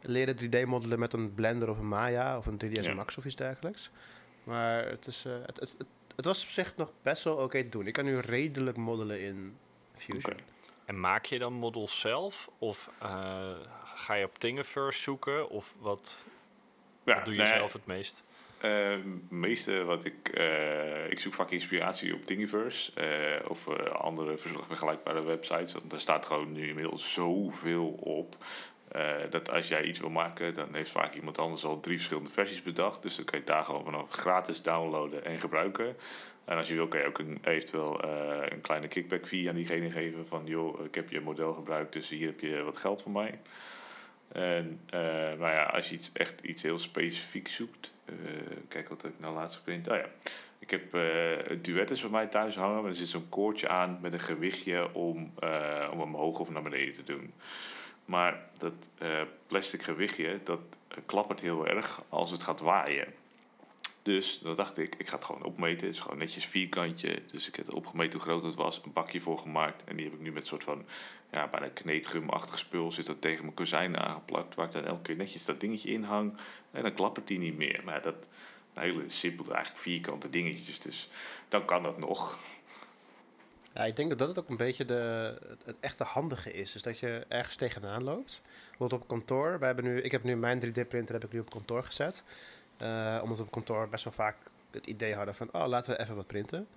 leren 0.00 0.36
3D-modellen 0.36 0.98
met 0.98 1.12
een 1.12 1.34
Blender 1.34 1.70
of 1.70 1.78
een 1.78 1.88
Maya 1.88 2.36
of 2.36 2.46
een 2.46 2.60
3ds 2.64 2.80
Ja. 2.80 2.94
Max 2.94 3.16
of 3.16 3.24
iets 3.24 3.36
dergelijks. 3.36 3.90
Maar 4.44 4.88
het, 4.88 5.06
is, 5.06 5.24
eh, 5.26 5.32
het, 5.32 5.60
het, 5.60 5.74
het, 5.78 5.86
het 6.16 6.24
was 6.24 6.42
op 6.42 6.48
zich 6.48 6.76
nog 6.76 6.92
best 7.02 7.24
wel 7.24 7.36
oké 7.36 7.64
te 7.64 7.70
doen. 7.70 7.86
Ik 7.86 7.92
kan 7.92 8.04
nu 8.04 8.18
redelijk 8.18 8.76
modellen 8.76 9.20
in 9.20 9.56
Fusion. 9.94 10.36
En 10.84 11.00
maak 11.00 11.24
je 11.24 11.38
dan 11.38 11.52
models 11.52 12.00
zelf? 12.00 12.50
Of 12.58 12.90
eh, 12.98 13.50
ga 13.84 14.14
je 14.14 14.24
op 14.24 14.38
Thingiverse 14.38 15.00
zoeken? 15.00 15.50
Of 15.50 15.74
wat, 15.78 16.16
Ja, 17.04 17.14
wat 17.14 17.24
doe 17.24 17.34
je 17.34 17.40
nee, 17.42 17.52
zelf 17.52 17.72
het 17.72 17.86
meest? 17.86 18.22
Eh, 18.60 18.96
meeste 19.28 19.84
wat 19.84 20.04
ik... 20.04 20.28
eh, 20.28 21.10
ik 21.10 21.20
zoek 21.20 21.34
vaak 21.34 21.50
inspiratie 21.50 22.14
op 22.14 22.24
Thingiverse. 22.24 22.92
eh, 22.94 23.50
of 23.50 23.68
eh, 23.68 23.86
andere 23.92 24.38
ver- 24.38 24.64
vergelijkbare 24.66 25.22
websites. 25.22 25.72
Want 25.72 25.90
daar 25.90 26.00
staat 26.00 26.26
gewoon 26.26 26.52
nu 26.52 26.68
inmiddels 26.68 27.12
zoveel 27.12 27.86
op. 28.00 28.36
dat 29.30 29.50
als 29.50 29.68
jij 29.68 29.82
iets 29.82 30.00
wil 30.00 30.10
maken, 30.10 30.54
dan 30.54 30.68
heeft 30.74 30.90
vaak 30.90 31.14
iemand 31.14 31.38
anders 31.38 31.64
al 31.64 31.80
drie 31.80 31.96
verschillende 31.96 32.30
versies 32.30 32.62
bedacht. 32.62 33.02
Dus 33.02 33.16
dan 33.16 33.24
kan 33.24 33.38
je 33.38 33.44
daar 33.44 33.64
gewoon 33.64 33.84
vanaf 33.84 34.10
gratis 34.10 34.62
downloaden 34.62 35.24
en 35.24 35.40
gebruiken. 35.40 35.96
En 36.44 36.56
als 36.56 36.68
je 36.68 36.74
wil, 36.74 36.88
kan 36.88 37.00
je 37.00 37.06
ook 37.06 37.18
een, 37.18 37.38
eventueel 37.44 38.04
een 38.52 38.60
kleine 38.60 38.88
kickback 38.88 39.26
fee 39.26 39.48
aan 39.48 39.54
diegene 39.54 39.90
geven. 39.90 40.26
Van 40.26 40.42
joh, 40.46 40.84
ik 40.84 40.94
heb 40.94 41.10
je 41.10 41.20
model 41.20 41.52
gebruikt, 41.52 41.92
dus 41.92 42.08
hier 42.08 42.26
heb 42.26 42.40
je 42.40 42.62
wat 42.62 42.76
geld 42.78 43.02
voor 43.02 43.12
mij. 43.12 43.38
En 44.32 44.80
eh, 44.86 45.00
nou 45.00 45.50
ja, 45.50 45.62
als 45.62 45.88
je 45.88 45.94
iets, 45.94 46.10
echt 46.12 46.40
iets 46.40 46.62
heel 46.62 46.78
specifiek 46.78 47.48
zoekt. 47.48 47.94
eh, 48.04 48.14
kijk 48.68 48.88
wat 48.88 49.04
ik 49.04 49.12
nou 49.18 49.34
laatst 49.34 49.56
geprint. 49.56 49.88
Oh 49.88 49.96
ja, 49.96 50.06
ik 50.58 50.70
heb 50.70 50.94
eh 50.94 51.56
duettes 51.62 52.00
bij 52.00 52.10
mij 52.10 52.26
thuis 52.26 52.56
hangen. 52.56 52.80
maar 52.80 52.90
Er 52.90 52.96
zit 52.96 53.08
zo'n 53.08 53.28
koordje 53.28 53.68
aan 53.68 53.98
met 54.00 54.12
een 54.12 54.20
gewichtje 54.20 54.94
om, 54.94 55.32
om 55.92 56.00
omhoog 56.00 56.38
of 56.38 56.50
naar 56.50 56.62
beneden 56.62 56.94
te 56.94 57.04
doen. 57.04 57.32
Maar 58.04 58.48
dat 58.58 58.90
plastic 59.46 59.82
gewichtje, 59.82 60.40
dat 60.44 60.60
klappert 61.06 61.40
heel 61.40 61.66
erg 61.66 62.02
als 62.08 62.30
het 62.30 62.42
gaat 62.42 62.60
waaien. 62.60 63.14
Dus 64.10 64.38
dan 64.38 64.56
dacht 64.56 64.78
ik, 64.78 64.94
ik 64.98 65.08
ga 65.08 65.14
het 65.14 65.24
gewoon 65.24 65.42
opmeten. 65.42 65.86
Het 65.86 65.96
is 65.96 66.00
gewoon 66.00 66.18
netjes 66.18 66.46
vierkantje. 66.46 67.22
Dus 67.30 67.48
ik 67.48 67.56
heb 67.56 67.66
het 67.66 67.74
opgemeten 67.74 68.12
hoe 68.12 68.28
groot 68.28 68.44
het 68.44 68.54
was. 68.54 68.80
Een 68.84 68.92
bakje 68.92 69.20
voor 69.20 69.38
gemaakt. 69.38 69.84
En 69.84 69.96
die 69.96 70.04
heb 70.04 70.14
ik 70.14 70.20
nu 70.20 70.32
met 70.32 70.42
een 70.42 70.48
soort 70.48 70.64
van 70.64 70.86
ja, 71.30 71.48
bijna 71.48 71.68
kneedgumachtig 71.68 72.58
spul 72.58 72.92
zit 72.92 73.06
dat 73.06 73.20
tegen 73.20 73.42
mijn 73.42 73.54
kozijn 73.54 73.98
aangeplakt. 73.98 74.54
Waar 74.54 74.66
ik 74.66 74.72
dan 74.72 74.84
elke 74.84 75.02
keer 75.02 75.16
netjes 75.16 75.44
dat 75.44 75.60
dingetje 75.60 75.90
in 75.90 76.02
hang. 76.02 76.36
En 76.70 76.82
dan 76.82 76.94
klappert 76.94 77.28
die 77.28 77.38
niet 77.38 77.56
meer. 77.56 77.80
Maar 77.84 77.94
ja, 77.94 78.00
dat 78.00 78.28
hele 78.72 79.04
simpele, 79.06 79.52
eigenlijk 79.52 79.82
vierkante 79.82 80.30
dingetjes. 80.30 80.80
Dus 80.80 81.08
dan 81.48 81.64
kan 81.64 81.82
dat 81.82 81.98
nog. 81.98 82.44
Ja, 83.74 83.84
ik 83.84 83.96
denk 83.96 84.08
dat 84.08 84.18
dat 84.18 84.38
ook 84.38 84.48
een 84.48 84.56
beetje 84.56 84.84
de, 84.84 85.36
het, 85.48 85.64
het 85.64 85.76
echte 85.80 86.04
handige 86.04 86.52
is. 86.52 86.72
Dus 86.72 86.82
dat 86.82 86.98
je 86.98 87.24
ergens 87.28 87.56
tegenaan 87.56 88.02
loopt. 88.02 88.42
Bijvoorbeeld 88.68 89.02
op 89.02 89.08
kantoor. 89.08 89.58
Wij 89.58 89.66
hebben 89.66 89.84
nu, 89.84 90.00
ik 90.00 90.12
heb 90.12 90.24
nu 90.24 90.36
mijn 90.36 90.64
3D-printer 90.66 91.14
heb 91.14 91.24
ik 91.24 91.32
nu 91.32 91.38
op 91.38 91.50
kantoor 91.50 91.84
gezet. 91.84 92.22
Eh, 92.80 93.20
omdat 93.22 93.36
we 93.36 93.42
op 93.42 93.50
kantoor 93.50 93.88
best 93.88 94.04
wel 94.04 94.12
vaak 94.12 94.36
het 94.70 94.86
idee 94.86 95.14
hadden 95.14 95.34
van... 95.34 95.48
oh, 95.52 95.66
laten 95.66 95.92
we 95.92 96.00
even 96.00 96.16
wat 96.16 96.26
printen. 96.26 96.68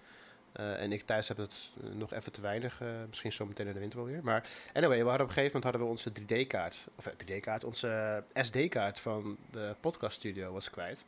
Eh, 0.53 0.81
en 0.81 0.91
ik 0.91 1.01
thuis 1.01 1.27
heb 1.27 1.37
het 1.37 1.69
eh, 1.83 1.89
nog 1.89 2.13
even 2.13 2.31
te 2.31 2.41
weinig. 2.41 2.81
misschien 3.07 3.31
zo 3.31 3.45
meteen 3.45 3.67
in 3.67 3.73
de 3.73 3.79
winter 3.79 3.99
wel 3.99 4.07
weer. 4.07 4.23
Maar 4.23 4.47
anyway, 4.73 5.03
we 5.03 5.09
hadden 5.09 5.21
op 5.21 5.27
een 5.27 5.33
gegeven 5.33 5.59
moment 5.59 5.63
hadden 5.63 5.81
we 5.81 5.87
onze 5.87 6.11
3D-kaart... 6.21 6.87
of 6.95 7.05
eh, 7.05 7.13
3D-kaart, 7.13 7.63
onze 7.63 8.23
SD-kaart 8.33 8.99
van 8.99 9.37
de 9.51 9.75
podcaststudio 9.79 10.51
was 10.51 10.69
kwijt. 10.69 11.05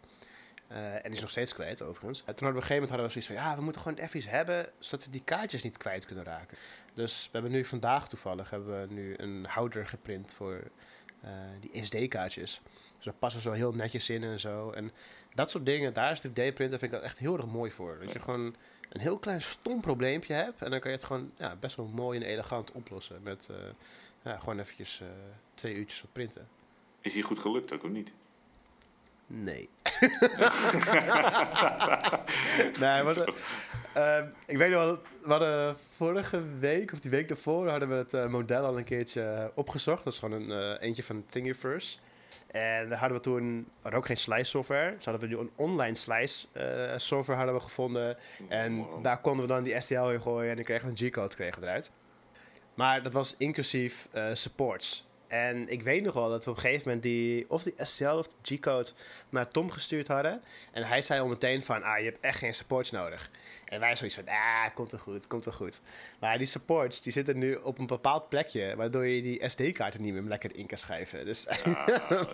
En 0.68 1.02
die 1.04 1.14
is 1.14 1.22
nog 1.22 1.30
steeds 1.30 1.54
kwijt, 1.54 1.82
overigens. 1.82 2.20
En 2.26 2.36
toen 2.36 2.46
hadden 2.46 2.54
we 2.54 2.56
op 2.56 2.56
een 2.56 2.62
gegeven 2.62 2.82
moment 2.84 2.90
hadden 2.90 3.06
we 3.08 3.12
zoiets 3.12 3.32
van... 3.32 3.52
ja, 3.52 3.56
we 3.56 3.64
moeten 3.64 3.82
gewoon 3.82 3.98
even 3.98 4.18
iets 4.18 4.30
hebben... 4.30 4.70
zodat 4.80 5.06
we 5.06 5.12
die 5.12 5.24
kaartjes 5.24 5.64
niet 5.64 5.78
kwijt 5.78 6.06
kunnen 6.06 6.24
raken. 6.24 6.58
Dus 6.94 7.24
we 7.24 7.30
hebben 7.32 7.52
nu 7.52 7.66
vandaag 7.66 8.10
toevallig... 8.10 8.50
hebben 8.50 8.82
we 8.82 8.94
nu 8.94 9.14
een 9.18 9.46
houder 9.46 9.88
geprint 9.88 10.34
voor 10.34 10.62
die 11.60 11.86
SD-kaartjes. 11.86 12.62
Dus 13.06 13.14
passen 13.20 13.42
ze 13.42 13.50
wel 13.50 13.58
heel 13.58 13.74
netjes 13.74 14.10
in 14.10 14.24
en 14.24 14.40
zo. 14.40 14.72
En 14.72 14.92
dat 15.34 15.52
soort 15.52 15.66
dingen, 15.66 15.94
daar 15.94 16.12
is 16.12 16.28
3D-printen... 16.28 16.56
vind 16.56 16.84
ik 16.84 16.92
dat 16.92 17.02
echt 17.02 17.20
heel 17.20 17.38
erg 17.38 17.46
mooi 17.46 17.72
voor. 17.72 17.98
Dat 18.04 18.12
je 18.12 18.20
gewoon 18.20 18.56
een 18.90 19.02
heel 19.02 19.18
klein 19.18 19.42
stom 19.42 19.82
probleempje 19.82 20.34
hebt... 20.34 20.62
en 20.62 20.72
dan 20.72 20.80
kan 20.80 20.92
je 20.92 20.98
het 20.98 21.06
gewoon 21.06 21.32
ja, 21.38 21.56
best 21.56 21.76
wel 21.76 21.86
mooi 21.86 22.20
en 22.20 22.26
elegant 22.26 22.72
oplossen... 22.72 23.20
met 23.24 23.48
eh, 23.50 23.56
ja, 24.24 24.38
gewoon 24.38 24.60
eventjes 24.60 25.00
eh, 25.02 25.08
twee 25.54 25.76
uurtjes 25.76 26.02
wat 26.02 26.12
printen. 26.12 26.48
Is 27.02 27.14
hier 27.14 27.24
goed 27.24 27.40
gelukt 27.40 27.74
ook 27.74 27.84
of 27.84 27.90
niet? 27.90 28.14
Nee. 29.28 29.70
nee, 32.80 33.04
wat, 33.04 33.24
eh, 33.94 34.24
ik 34.46 34.58
weet 34.58 34.72
nog 34.72 34.80
wel, 34.80 35.02
we 35.22 35.30
hadden 35.30 35.78
vorige 35.78 36.44
week, 36.60 36.92
of 36.92 37.00
die 37.00 37.12
week 37.12 37.28
daarvoor, 37.28 37.70
hadden 37.70 37.90
we 37.90 37.96
het 37.96 38.14
eh, 38.14 38.28
model 38.28 38.66
al 38.66 38.78
een 38.78 38.84
keertje 38.84 39.52
opgezocht. 39.56 40.04
Dat 40.04 40.14
is 40.14 40.20
gewoon 40.20 40.50
een 40.50 40.78
eentje 40.78 41.04
van 41.04 41.26
Thingiverse. 41.26 41.98
En 42.56 42.90
daar 42.90 43.00
hadden 43.00 43.18
we 43.18 43.24
toen, 43.24 43.68
hadden 43.82 44.00
ook 44.00 44.06
geen 44.06 44.18
slice 44.18 44.44
software. 44.50 44.96
Dus 44.96 45.06
hadden 45.06 45.30
we 45.30 45.36
nu 45.36 45.42
een 45.42 45.52
online 45.56 45.96
slice 45.96 46.48
eh, 46.52 46.64
software 46.98 47.38
hadden 47.38 47.56
we 47.56 47.62
gevonden. 47.62 48.18
En 48.50 48.76
Wow. 48.76 49.04
daar 49.04 49.22
konden 49.22 49.42
we 49.48 49.54
dan 49.54 49.64
die 49.64 49.82
STL 49.82 50.10
in 50.10 50.22
gooien 50.22 50.50
en 50.50 50.56
dan 50.56 50.66
kregen 50.66 50.94
we 50.94 51.04
een 51.04 51.10
G-code 51.10 51.36
kregen 51.36 51.62
we 51.62 51.68
eruit. 51.68 51.92
Maar 52.74 53.04
dat 53.04 53.14
was 53.14 53.36
inclusief 53.38 54.08
eh, 54.12 54.26
supports. 54.34 55.08
En 55.28 55.70
ik 55.70 55.82
weet 55.82 56.04
nog 56.04 56.14
wel 56.14 56.30
dat 56.30 56.44
we 56.44 56.50
op 56.50 56.56
een 56.56 56.62
gegeven 56.62 56.84
moment 56.86 57.04
die, 57.04 57.50
of 57.50 57.64
die 57.64 57.74
STL 57.78 58.06
of 58.06 58.28
de 58.28 58.56
G-code 58.56 58.90
naar 59.30 59.48
Tom 59.48 59.72
gestuurd 59.72 60.08
hadden. 60.08 60.42
En 60.72 60.84
hij 60.84 61.02
zei 61.02 61.20
al 61.20 61.28
meteen 61.28 61.62
van, 61.62 61.84
ah, 61.84 61.98
je 61.98 62.04
hebt 62.04 62.20
echt 62.20 62.38
geen 62.38 62.54
supports 62.54 62.92
nodig. 62.92 63.30
En 63.66 63.80
wij 63.80 63.96
zoiets 63.96 64.16
van, 64.16 64.28
ah, 64.28 64.74
komt 64.74 64.92
wel 64.92 65.00
goed, 65.00 65.28
komt 65.28 65.46
wel 65.46 65.54
goed. 65.54 65.80
Maar 66.20 66.38
die 66.38 66.48
supports, 66.48 67.02
die 67.02 67.12
zitten 67.12 67.38
nu 67.38 67.56
op 67.56 67.80
een 67.80 67.88
bepaald 67.88 68.30
plekje, 68.30 68.76
waardoor 68.76 69.06
je 69.06 69.22
die 69.22 69.50
SD-kaarten 69.50 70.02
niet 70.02 70.14
meer 70.14 70.22
lekker 70.22 70.56
in 70.56 70.66
kan 70.66 70.78
schrijven. 70.78 71.26
Dus 71.26 71.48
Ah, 71.48 71.88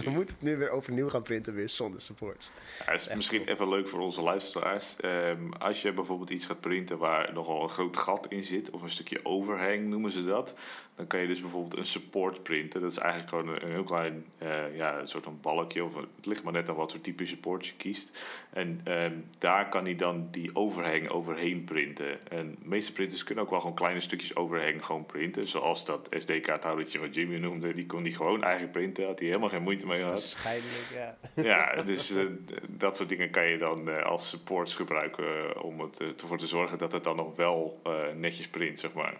we 0.04 0.10
moeten 0.10 0.34
het 0.34 0.42
nu 0.42 0.56
weer 0.56 0.70
overnieuw 0.70 1.08
gaan 1.08 1.22
printen, 1.22 1.54
weer 1.54 1.68
zonder 1.68 2.02
supports. 2.02 2.50
Ja, 2.78 2.92
het 2.92 3.00
is 3.00 3.14
misschien 3.14 3.44
even 3.44 3.68
leuk 3.68 3.88
voor 3.88 4.00
onze 4.00 4.22
luisteraars. 4.22 4.96
Ehm, 5.00 5.50
als 5.50 5.82
je 5.82 5.92
bijvoorbeeld 5.92 6.30
iets 6.30 6.46
gaat 6.46 6.60
printen 6.60 6.98
waar 6.98 7.32
nogal 7.32 7.62
een 7.62 7.68
groot 7.68 7.96
gat 7.96 8.26
in 8.28 8.44
zit, 8.44 8.70
of 8.70 8.82
een 8.82 8.90
stukje 8.90 9.20
overhang 9.22 9.88
noemen 9.88 10.10
ze 10.10 10.24
dat, 10.24 10.58
dan 10.94 11.06
kan 11.06 11.20
je 11.20 11.26
dus 11.26 11.40
bijvoorbeeld 11.40 11.76
een 11.76 11.86
support 11.86 12.42
printen. 12.42 12.80
Dat 12.80 12.90
is 12.90 12.98
eigenlijk 12.98 13.28
gewoon 13.28 13.48
een, 13.48 13.64
een 13.64 13.72
heel 13.72 13.82
klein 13.82 14.26
eh, 14.38 14.76
ja, 14.76 14.98
een 14.98 15.08
soort 15.08 15.24
van 15.24 15.38
balkje, 15.40 15.84
of 15.84 15.94
het 15.94 16.26
ligt 16.26 16.42
maar 16.42 16.52
net 16.52 16.68
aan 16.68 16.74
wat 16.74 16.92
voor 16.92 17.00
type 17.00 17.26
support 17.26 17.66
je 17.66 17.72
kiest. 17.76 18.26
En 18.50 18.80
ehm, 18.84 19.14
daar 19.38 19.68
kan 19.68 19.84
hij 19.84 19.94
dan 19.94 20.28
die 20.30 20.50
overhang 20.52 20.67
overheen 21.10 21.64
printen. 21.64 22.30
En 22.30 22.56
de 22.60 22.68
meeste 22.68 22.92
printers 22.92 23.24
kunnen 23.24 23.44
ook 23.44 23.50
wel 23.50 23.60
gewoon 23.60 23.74
kleine 23.74 24.00
stukjes 24.00 24.36
overhang 24.36 24.84
gewoon 24.84 25.06
printen, 25.06 25.48
zoals 25.48 25.84
dat 25.84 26.08
SD-kaarthoudertje 26.10 26.98
wat 26.98 27.14
Jimmy 27.14 27.38
noemde, 27.38 27.72
die 27.72 27.86
kon 27.86 28.02
die 28.02 28.14
gewoon 28.14 28.42
eigen 28.42 28.70
printen, 28.70 29.06
had 29.06 29.18
hij 29.18 29.28
helemaal 29.28 29.48
geen 29.48 29.62
moeite 29.62 29.86
mee 29.86 29.98
gehad. 29.98 30.12
Waarschijnlijk, 30.12 30.90
ja. 30.94 31.16
Ja, 31.42 31.82
dus 31.82 32.10
eh, 32.10 32.24
dat 32.68 32.96
soort 32.96 33.08
dingen 33.08 33.30
kan 33.30 33.46
je 33.46 33.58
dan 33.58 33.90
eh, 33.90 34.04
als 34.04 34.28
supports 34.28 34.74
gebruiken 34.74 35.24
eh, 35.24 35.64
om 35.64 35.80
het, 35.80 36.00
ervoor 36.20 36.38
te 36.38 36.46
zorgen 36.46 36.78
dat 36.78 36.92
het 36.92 37.04
dan 37.04 37.16
nog 37.16 37.36
wel 37.36 37.80
eh, 37.84 37.92
netjes 38.14 38.48
print, 38.48 38.78
zeg 38.78 38.92
maar. 38.92 39.14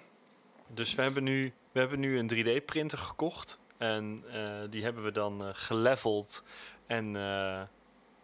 Dus 0.74 0.94
we 0.94 1.02
hebben 1.02 1.24
nu, 1.24 1.52
we 1.72 1.78
hebben 1.78 2.00
nu 2.00 2.18
een 2.18 2.30
3D-printer 2.34 2.98
gekocht. 2.98 3.58
En 3.78 4.24
eh, 4.32 4.70
die 4.70 4.82
hebben 4.82 5.04
we 5.04 5.12
dan 5.12 5.44
eh 5.44 5.48
geleveld. 5.52 6.42
En 6.86 7.16
eh, 7.16 7.62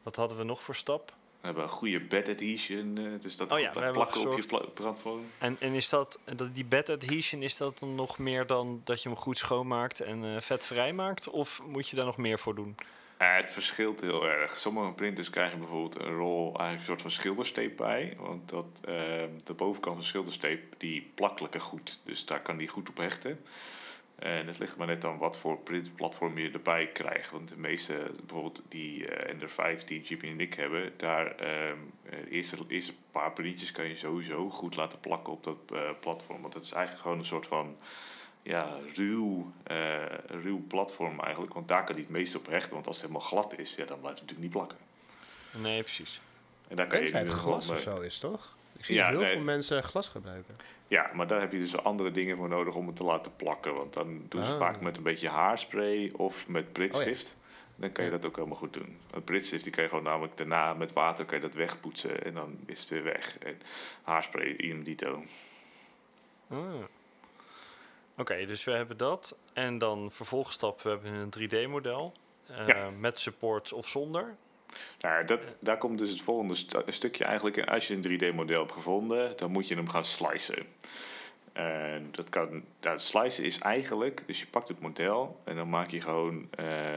wat 0.02 0.16
hadden 0.16 0.37
we 0.37 0.45
nog 0.45 0.62
voor 0.62 0.75
stap? 0.75 1.12
We 1.44 1.50
hebben 1.50 1.68
een 1.68 1.76
goede 1.76 2.00
bed 2.00 2.28
adhesion, 2.28 2.98
eh, 2.98 3.04
dus 3.20 3.36
dat 3.36 3.52
Oh 3.52 3.58
ja, 3.58 3.70
plakken 3.70 4.20
op 4.30 4.36
je 4.36 4.46
pla- 4.46 4.66
platform. 4.74 5.20
En, 5.38 5.56
en 5.60 5.72
is 5.72 5.88
dat, 5.88 6.18
dat, 6.34 6.54
die 6.54 6.64
bed 6.64 6.90
adhesion, 6.90 7.42
is 7.42 7.56
dat 7.56 7.78
dan 7.78 7.94
nog 7.94 8.18
meer 8.18 8.46
dan 8.46 8.80
dat 8.84 9.02
je 9.02 9.08
hem 9.08 9.18
goed 9.18 9.38
schoonmaakt 9.38 10.00
en 10.00 10.24
eh, 10.24 10.40
vetvrij 10.40 10.92
maakt? 10.92 11.28
Of 11.28 11.60
moet 11.66 11.88
je 11.88 11.96
daar 11.96 12.04
nog 12.04 12.16
meer 12.16 12.38
voor 12.38 12.54
doen? 12.54 12.74
Ja, 13.18 13.34
het 13.34 13.52
verschilt 13.52 14.00
heel 14.00 14.28
erg. 14.28 14.56
Sommige 14.56 14.92
printers 14.92 15.30
krijgen 15.30 15.58
bijvoorbeeld 15.58 16.00
een 16.00 16.14
rol, 16.16 16.44
eigenlijk 16.44 16.78
een 16.78 16.84
soort 16.84 17.00
van 17.02 17.10
schilderstape 17.10 17.74
bij. 17.76 18.16
Want 18.18 18.48
dat, 18.48 18.66
eh, 18.84 18.94
de 19.44 19.54
bovenkant 19.54 19.94
van 19.94 20.04
schilderstape 20.04 20.62
die 20.78 21.10
plakt 21.14 21.40
lekker 21.40 21.60
goed. 21.60 21.98
Dus 22.04 22.26
daar 22.26 22.42
kan 22.42 22.56
die 22.56 22.68
goed 22.68 22.88
op 22.88 22.96
hechten. 22.96 23.40
En 24.18 24.47
het 24.47 24.59
ligt 24.59 24.76
maar 24.76 24.87
net 24.87 25.04
aan 25.04 25.18
wat 25.18 25.37
voor 25.37 25.59
printplatform 25.59 26.38
je 26.38 26.50
erbij 26.50 26.87
krijgt. 26.87 27.30
Want 27.30 27.49
de 27.49 27.59
meeste, 27.59 28.11
bijvoorbeeld 28.16 28.62
die 28.68 29.09
eh 29.09 29.30
Ender 29.30 29.50
5 29.50 29.85
die 29.85 30.02
JP 30.02 30.23
en 30.23 30.40
ik 30.40 30.54
hebben, 30.54 30.92
daar 30.97 31.37
ehm 31.37 31.78
eh, 32.02 32.18
eerste, 32.30 32.56
eerste 32.68 32.94
paar 33.11 33.33
printjes 33.33 33.73
kan 33.73 33.88
je 33.88 33.97
sowieso 33.97 34.50
goed 34.50 34.76
laten 34.76 35.00
plakken 35.00 35.33
op 35.33 35.44
dat 35.44 35.56
eh, 35.73 35.90
platform. 36.00 36.42
Want 36.42 36.54
het 36.54 36.64
is 36.64 36.73
eigenlijk 36.73 37.02
gewoon 37.02 37.18
een 37.18 37.25
soort 37.25 37.47
van 37.47 37.76
ja, 38.42 38.76
ruw, 38.94 39.52
eh, 39.62 40.04
ruw 40.26 40.66
platform 40.66 41.21
eigenlijk. 41.21 41.54
Want 41.54 41.68
daar 41.68 41.85
kan 41.85 41.94
hij 41.94 42.04
het 42.04 42.12
meest 42.12 42.35
op 42.35 42.47
hechten. 42.47 42.75
Want 42.75 42.87
als 42.87 42.97
het 42.97 43.06
helemaal 43.06 43.28
glad 43.28 43.59
is, 43.59 43.75
ja, 43.75 43.85
dan 43.85 44.00
blijft 44.00 44.21
het 44.21 44.28
natuurlijk 44.28 44.40
niet 44.40 44.50
plakken. 44.50 44.78
Nee, 45.62 45.83
precies. 45.83 46.21
En 46.68 46.76
daar 46.76 46.87
kan 46.87 47.04
je 47.04 47.16
het 47.16 47.28
glas 47.28 47.71
of 47.71 47.76
eh, 47.76 47.83
zo 47.83 48.00
is, 48.00 48.18
toch? 48.18 48.56
Ik 48.84 48.90
zie 48.90 48.98
Ja, 48.98 49.08
heel 49.10 49.20
nee. 49.20 49.32
veel 49.32 49.40
mensen 49.42 49.82
glas 49.82 50.08
gebruiken. 50.08 50.54
Ja, 50.88 51.10
maar 51.14 51.26
daar 51.26 51.40
heb 51.40 51.52
je 51.52 51.58
dus 51.58 51.76
andere 51.76 52.10
dingen 52.10 52.36
voor 52.36 52.48
nodig 52.48 52.74
om 52.74 52.86
het 52.86 52.96
te 52.96 53.04
laten 53.04 53.36
plakken. 53.36 53.74
Want 53.74 53.92
dan 53.92 54.22
doen 54.28 54.44
ze 54.44 54.50
Ah. 54.52 54.58
vaak 54.58 54.80
met 54.80 54.96
een 54.96 55.02
beetje 55.02 55.28
haarspray 55.28 56.12
of 56.16 56.48
met 56.48 56.72
pritstift. 56.72 57.36
Dan 57.76 57.92
kan 57.92 58.04
je 58.04 58.10
dat 58.10 58.26
ook 58.26 58.36
helemaal 58.36 58.56
goed 58.56 58.72
doen. 58.72 58.98
Want 59.10 59.24
pritstift 59.24 59.62
die 59.64 59.72
kan 59.72 59.82
je 59.82 59.88
gewoon 59.88 60.04
namelijk 60.04 60.36
daarna 60.36 60.74
met 60.74 60.92
water 60.92 61.24
kan 61.24 61.36
je 61.36 61.42
dat 61.42 61.54
wegpoetsen 61.54 62.24
en 62.24 62.34
dan 62.34 62.58
is 62.66 62.80
het 62.80 62.88
weer 62.88 63.02
weg. 63.02 63.38
En 63.38 63.58
haarspray, 64.02 64.46
idem 64.56 64.82
dito. 64.84 65.22
Ah. 66.48 66.84
Oké, 68.16 68.46
dus 68.46 68.64
we 68.64 68.70
hebben 68.70 68.96
dat. 68.96 69.36
En 69.52 69.78
dan 69.78 70.10
vervolgstap, 70.12 70.82
we 70.82 70.88
hebben 70.88 71.12
een 71.12 71.30
3D-model. 71.30 72.12
eh, 72.46 72.68
Ja. 72.68 72.88
Met 73.00 73.18
support 73.18 73.72
of 73.72 73.88
zonder. 73.88 74.34
Nou, 75.00 75.25
dat, 75.25 75.40
daar 75.59 75.78
komt 75.78 75.99
dus 75.99 76.11
het 76.11 76.21
volgende 76.21 76.54
stu- 76.54 76.83
stukje 76.87 77.25
eigenlijk 77.25 77.56
in. 77.56 77.64
Als 77.64 77.88
je 77.88 77.94
een 77.94 78.35
3D-model 78.35 78.59
hebt 78.59 78.73
gevonden, 78.73 79.37
dan 79.37 79.50
moet 79.50 79.68
je 79.68 79.75
hem 79.75 79.88
gaan 79.88 80.04
slicen. 80.04 80.66
En 81.52 82.09
dat 82.11 82.28
kan, 82.28 82.49
nou, 82.50 82.62
het 82.94 83.02
slicen 83.02 83.44
is 83.44 83.59
eigenlijk, 83.59 84.23
dus 84.26 84.40
je 84.40 84.47
pakt 84.47 84.68
het 84.68 84.80
model 84.80 85.38
en 85.44 85.56
dan 85.56 85.68
maak 85.68 85.90
je 85.90 86.00
gewoon 86.00 86.49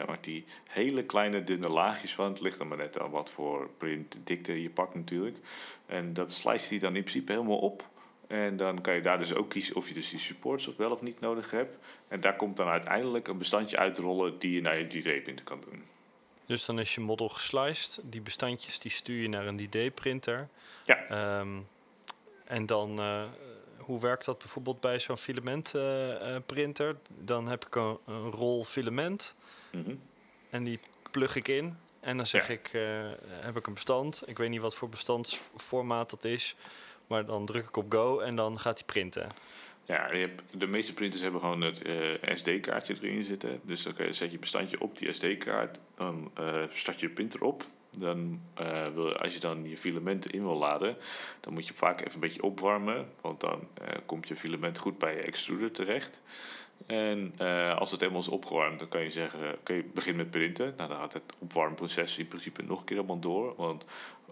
maak 0.08 0.24
die 0.24 0.46
hele 0.70 1.04
kleine 1.04 1.44
dunne 1.44 1.70
laagjes 1.70 2.14
van. 2.14 2.30
Het 2.30 2.42
ligt 2.42 2.60
er 2.60 2.68
maar 2.68 2.78
net 2.78 3.00
aan 3.00 3.10
wat 3.10 3.30
voor 3.30 3.70
printdikte 3.78 4.62
je 4.62 4.70
pakt 4.70 4.96
natuurlijk. 4.96 5.38
En 5.86 6.14
dat 6.14 6.32
slice 6.32 6.74
je 6.74 6.80
dan 6.80 6.96
in 6.96 7.02
principe 7.02 7.32
helemaal 7.32 7.58
op. 7.58 7.88
En 8.28 8.58
dan 8.58 8.82
kan 8.82 8.94
je 8.96 9.02
daar 9.02 9.18
dus 9.20 9.34
ook 9.34 9.50
kiezen 9.50 9.76
of 9.76 9.88
je 9.88 9.94
dus 9.94 10.10
die 10.10 10.20
supports 10.20 10.68
of 10.68 10.78
wel 10.78 10.92
of 10.92 11.02
niet 11.02 11.20
nodig 11.20 11.52
hebt. 11.52 11.86
En 12.08 12.22
daar 12.22 12.36
komt 12.36 12.58
dan 12.58 12.68
uiteindelijk 12.68 13.28
een 13.28 13.38
bestandje 13.38 13.78
uitrollen 13.78 14.40
die 14.40 14.54
je 14.54 14.62
naar 14.62 14.78
je 14.78 14.86
3D-printer 14.86 15.44
kan 15.44 15.62
doen. 15.70 15.84
Dus 16.48 16.66
dan 16.66 16.80
is 16.80 16.96
je 16.96 17.02
model 17.02 17.30
gesliced. 17.30 18.00
Die 18.04 18.22
bestandjes 18.22 18.80
die 18.80 18.92
stuur 18.92 19.22
je 19.22 19.30
naar 19.30 19.48
een 19.48 19.58
3D-printer. 19.58 20.48
Ja. 20.86 20.96
Ehm, 21.08 21.58
en 22.46 22.66
dan, 22.66 23.00
eh, 23.00 23.24
hoe 23.78 24.00
werkt 24.00 24.26
dat 24.26 24.38
bijvoorbeeld 24.38 24.80
bij 24.80 25.00
zo'n 25.00 25.18
filament-printer? 25.18 26.96
dan 27.20 27.48
heb 27.48 27.66
ik 27.66 27.76
een, 27.76 27.98
een 28.06 28.32
rol 28.32 28.64
filament 28.64 29.34
Mhm. 29.72 29.96
en 30.50 30.64
die 30.64 30.80
plug 31.12 31.36
ik 31.36 31.48
in. 31.48 31.78
En 32.00 32.18
dan 32.18 32.26
zeg 32.26 32.48
Ja. 32.48 32.54
ik, 32.54 32.70
eh, 32.74 32.82
heb 33.30 33.58
ik 33.58 33.68
een 33.68 33.74
bestand. 33.74 34.24
Ik 34.26 34.38
weet 34.38 34.50
niet 34.50 34.62
wat 34.62 34.76
voor 34.76 34.90
bestandsformaat 34.90 36.10
dat 36.10 36.24
is. 36.24 36.56
Maar 37.08 37.26
dan 37.26 37.46
druk 37.46 37.68
ik 37.68 37.78
op 37.78 37.92
go 37.92 38.20
en 38.20 38.36
dan 38.36 38.60
gaat 38.60 38.78
hij 38.78 38.86
printen. 38.86 39.30
Ja, 39.88 40.12
je 40.14 40.20
hebt, 40.20 40.60
de 40.60 40.68
meeste 40.68 40.94
printers 40.94 41.22
hebben 41.22 41.42
gewoon 41.42 41.62
het 41.62 41.82
eh, 41.82 42.36
SD-kaartje 42.36 42.96
erin 43.02 43.24
zitten. 43.24 43.60
Dus 43.64 43.84
dan 43.84 43.94
zet 44.10 44.32
je 44.32 44.40
bestandje 44.40 44.82
op 44.82 44.98
die 44.98 45.14
SD-kaart. 45.14 45.80
Dan 45.96 46.32
eh, 46.34 46.64
start 46.70 47.00
je 47.00 47.08
de 47.08 47.14
printer 47.14 47.44
op. 47.44 47.64
Dan, 48.00 48.42
eh, 48.54 48.88
wil, 48.94 49.18
als 49.18 49.34
je 49.34 49.40
dan 49.40 49.70
je 49.70 49.78
filamenten 49.78 50.32
in 50.32 50.44
wil 50.44 50.58
laden, 50.58 50.98
dan 51.40 51.54
moet 51.54 51.68
je 51.68 51.74
vaak 51.74 52.00
even 52.00 52.14
een 52.14 52.20
beetje 52.20 52.44
opwarmen. 52.44 53.10
Want 53.22 53.40
dan 53.40 53.68
komt 54.06 54.28
je 54.28 54.36
filament 54.36 54.78
goed 54.78 54.98
bij 54.98 55.16
je 55.16 55.22
extruder 55.22 55.72
terecht. 55.72 56.22
En 56.88 57.34
eh, 57.38 57.76
als 57.76 57.92
het 57.92 58.00
helemaal 58.00 58.22
is 58.22 58.28
opgewarmd, 58.28 58.80
dan 58.80 58.88
kan 58.88 59.02
je 59.02 59.12
zeggen, 59.12 59.56
kun 59.64 59.76
je 59.76 59.84
beginnen 59.94 60.22
met 60.22 60.32
printen. 60.32 60.74
Nou, 60.78 60.90
dan 60.90 61.00
gaat 61.00 61.14
het 61.14 61.24
opwarmproces 61.40 62.18
in 62.18 62.28
principe 62.28 62.64
nog 62.64 62.80
een 62.80 62.86
keer 62.86 62.96
helemaal 62.96 63.20
door. 63.20 63.54
Want 63.58 63.86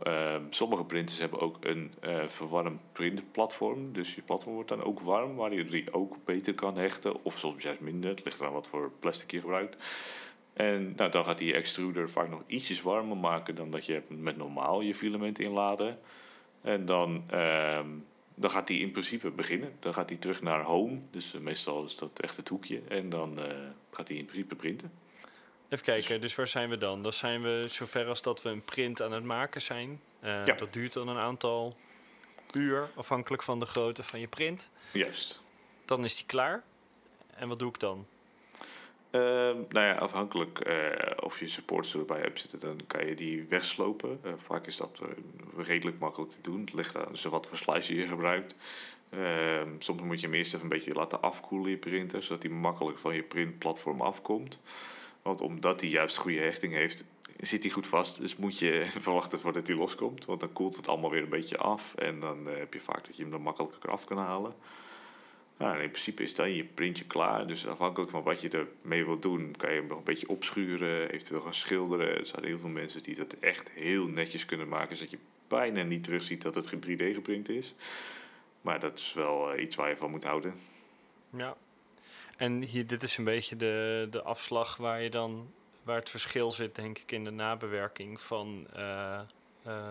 Ehm, 0.03 0.41
sommige 0.49 0.83
printers 0.83 1.19
hebben 1.19 1.39
ook 1.39 1.57
een 1.59 1.93
eh 1.99 2.27
verwarmd 2.27 2.81
printplatform. 2.91 3.93
Dus 3.93 4.15
je 4.15 4.21
platform 4.21 4.53
wordt 4.53 4.69
dan 4.69 4.83
ook 4.83 4.99
warm, 4.99 5.35
waar 5.35 5.53
je 5.53 5.63
die 5.63 5.93
ook 5.93 6.17
beter 6.25 6.53
kan 6.53 6.77
hechten. 6.77 7.23
Of 7.23 7.39
soms 7.39 7.63
juist 7.63 7.79
minder. 7.79 8.09
Het 8.09 8.25
ligt 8.25 8.39
eraan 8.39 8.53
wat 8.53 8.67
voor 8.67 8.91
plastic 8.99 9.31
je 9.31 9.39
gebruikt. 9.39 9.85
En 10.53 10.93
nou, 10.95 11.11
dan 11.11 11.25
gaat 11.25 11.37
die 11.37 11.53
extruder 11.53 12.09
vaak 12.09 12.29
nog 12.29 12.43
ietsjes 12.47 12.81
warmer 12.81 13.17
maken 13.17 13.55
dan 13.55 13.69
dat 13.71 13.85
je 13.85 14.01
met 14.09 14.37
normaal 14.37 14.81
je 14.81 14.95
filament 14.95 15.39
inladen. 15.39 15.99
En 16.61 16.85
dan, 16.85 17.23
ehm, 17.29 17.87
dan 18.35 18.49
gaat 18.49 18.67
die 18.67 18.79
in 18.81 18.91
principe 18.91 19.29
beginnen. 19.29 19.75
Dan 19.79 19.93
gaat 19.93 20.09
hij 20.09 20.17
terug 20.17 20.41
naar 20.41 20.61
home. 20.63 20.99
Dus 21.11 21.33
eh, 21.33 21.41
meestal 21.41 21.83
is 21.83 21.95
dat 21.95 22.19
echt 22.19 22.37
het 22.37 22.47
hoekje. 22.49 22.81
En 22.87 23.09
dan 23.09 23.39
eh, 23.39 23.57
gaat 23.91 24.07
hij 24.07 24.17
in 24.17 24.25
principe 24.25 24.55
printen. 24.55 24.91
Even 25.69 25.85
kijken, 25.85 26.21
dus 26.21 26.35
waar 26.35 26.47
zijn 26.47 26.69
we 26.69 26.77
dan? 26.77 27.03
Dan 27.03 27.13
zijn 27.13 27.41
we 27.41 27.65
zover 27.67 28.07
als 28.07 28.21
dat 28.21 28.41
we 28.41 28.49
een 28.49 28.63
print 28.65 29.01
aan 29.01 29.11
het 29.11 29.23
maken 29.23 29.61
zijn. 29.61 30.01
Eh, 30.19 30.45
Ja. 30.45 30.53
Dat 30.55 30.73
duurt 30.73 30.93
dan 30.93 31.07
een 31.07 31.17
aantal 31.17 31.75
uur, 32.53 32.89
afhankelijk 32.95 33.43
van 33.43 33.59
de 33.59 33.65
grootte 33.65 34.03
van 34.03 34.19
je 34.19 34.27
print. 34.27 34.69
Juist. 34.93 35.41
Dan 35.85 36.03
is 36.03 36.15
die 36.15 36.25
klaar. 36.25 36.63
En 37.35 37.47
wat 37.47 37.59
doe 37.59 37.69
ik 37.69 37.79
dan? 37.79 38.05
Ehm, 39.15 39.57
nou 39.69 39.85
ja, 39.85 39.93
afhankelijk 39.93 40.59
eh, 40.59 41.11
of 41.19 41.39
je 41.39 41.47
supports 41.47 41.93
erbij 41.93 42.21
hebt 42.21 42.39
zitten, 42.39 42.59
dan 42.59 42.79
kan 42.87 43.07
je 43.07 43.15
die 43.15 43.43
wegslopen. 43.47 44.19
Eh, 44.23 44.31
vaak 44.37 44.67
is 44.67 44.77
dat 44.77 44.99
eh, 45.01 45.65
redelijk 45.65 45.99
makkelijk 45.99 46.31
te 46.31 46.41
doen. 46.41 46.59
Het 46.59 46.73
ligt 46.73 46.97
aan 46.97 47.11
dus 47.11 47.23
wat 47.23 47.47
voor 47.47 47.57
slice 47.57 47.95
je 47.95 48.07
gebruikt. 48.07 48.55
Ehm, 49.09 49.69
soms 49.79 50.01
moet 50.01 50.19
je 50.19 50.25
hem 50.25 50.35
eerst 50.35 50.53
even 50.53 50.63
een 50.63 50.69
beetje 50.69 50.93
laten 50.93 51.21
afkoelen, 51.21 51.69
je 51.69 51.77
printer, 51.77 52.23
zodat 52.23 52.43
hij 52.43 52.51
makkelijk 52.51 52.99
van 52.99 53.15
je 53.15 53.23
printplatform 53.23 54.01
afkomt. 54.01 54.59
Want 55.21 55.41
omdat 55.41 55.81
hij 55.81 55.89
juist 55.89 56.17
goede 56.17 56.39
hechting 56.39 56.73
heeft, 56.73 57.03
zit 57.39 57.63
hij 57.63 57.71
goed 57.71 57.87
vast. 57.87 58.19
Dus 58.19 58.35
moet 58.35 58.59
je 58.59 58.85
verwachten 59.01 59.39
voordat 59.39 59.67
hij 59.67 59.75
loskomt. 59.75 60.25
Want 60.25 60.39
dan 60.39 60.53
koelt 60.53 60.75
het 60.75 60.87
allemaal 60.87 61.09
weer 61.09 61.23
een 61.23 61.29
beetje 61.29 61.57
af. 61.57 61.95
En 61.95 62.19
dan 62.19 62.45
heb 62.45 62.73
je 62.73 62.79
vaak 62.79 63.05
dat 63.05 63.15
je 63.15 63.23
hem 63.23 63.33
er 63.33 63.41
makkelijker 63.41 63.91
af 63.91 64.05
kan 64.05 64.17
halen. 64.17 64.53
Nou, 65.57 65.81
in 65.81 65.89
principe 65.89 66.23
is 66.23 66.35
dan 66.35 66.51
je 66.51 66.63
printje 66.63 67.05
klaar. 67.05 67.47
Dus 67.47 67.67
afhankelijk 67.67 68.11
van 68.11 68.23
wat 68.23 68.41
je 68.41 68.49
ermee 68.49 69.05
wilt 69.05 69.21
doen, 69.21 69.55
kan 69.57 69.73
je 69.73 69.79
hem 69.79 69.87
nog 69.87 69.97
een 69.97 70.03
beetje 70.03 70.29
opschuren, 70.29 71.09
eventueel 71.09 71.41
gaan 71.41 71.53
schilderen. 71.53 72.17
Er 72.17 72.25
zijn 72.25 72.45
heel 72.45 72.59
veel 72.59 72.69
mensen 72.69 73.03
die 73.03 73.15
dat 73.15 73.33
echt 73.33 73.69
heel 73.69 74.07
netjes 74.07 74.45
kunnen 74.45 74.67
maken, 74.67 74.95
zodat 74.95 75.11
je 75.11 75.17
bijna 75.47 75.83
niet 75.83 76.03
terugziet 76.03 76.41
dat 76.41 76.55
het 76.55 76.71
3D 76.75 77.13
geprint 77.13 77.49
is. 77.49 77.73
Maar 78.61 78.79
dat 78.79 78.99
is 78.99 79.13
wel 79.13 79.51
eh, 79.51 79.61
iets 79.61 79.75
waar 79.75 79.89
je 79.89 79.97
van 79.97 80.11
moet 80.11 80.23
houden. 80.23 80.55
Ja. 81.29 81.55
En 82.37 82.61
hier, 82.61 82.85
dit 82.85 83.03
is 83.03 83.17
een 83.17 83.23
beetje 83.23 83.55
de, 83.55 84.07
de 84.11 84.21
afslag 84.21 84.77
waar 84.77 85.01
je 85.01 85.09
dan 85.09 85.53
waar 85.83 85.99
het 85.99 86.09
verschil 86.09 86.51
zit, 86.51 86.75
denk 86.75 86.97
ik, 86.97 87.11
in 87.11 87.23
de 87.23 87.31
nabewerking 87.31 88.21
van 88.21 88.67
eh, 88.73 89.19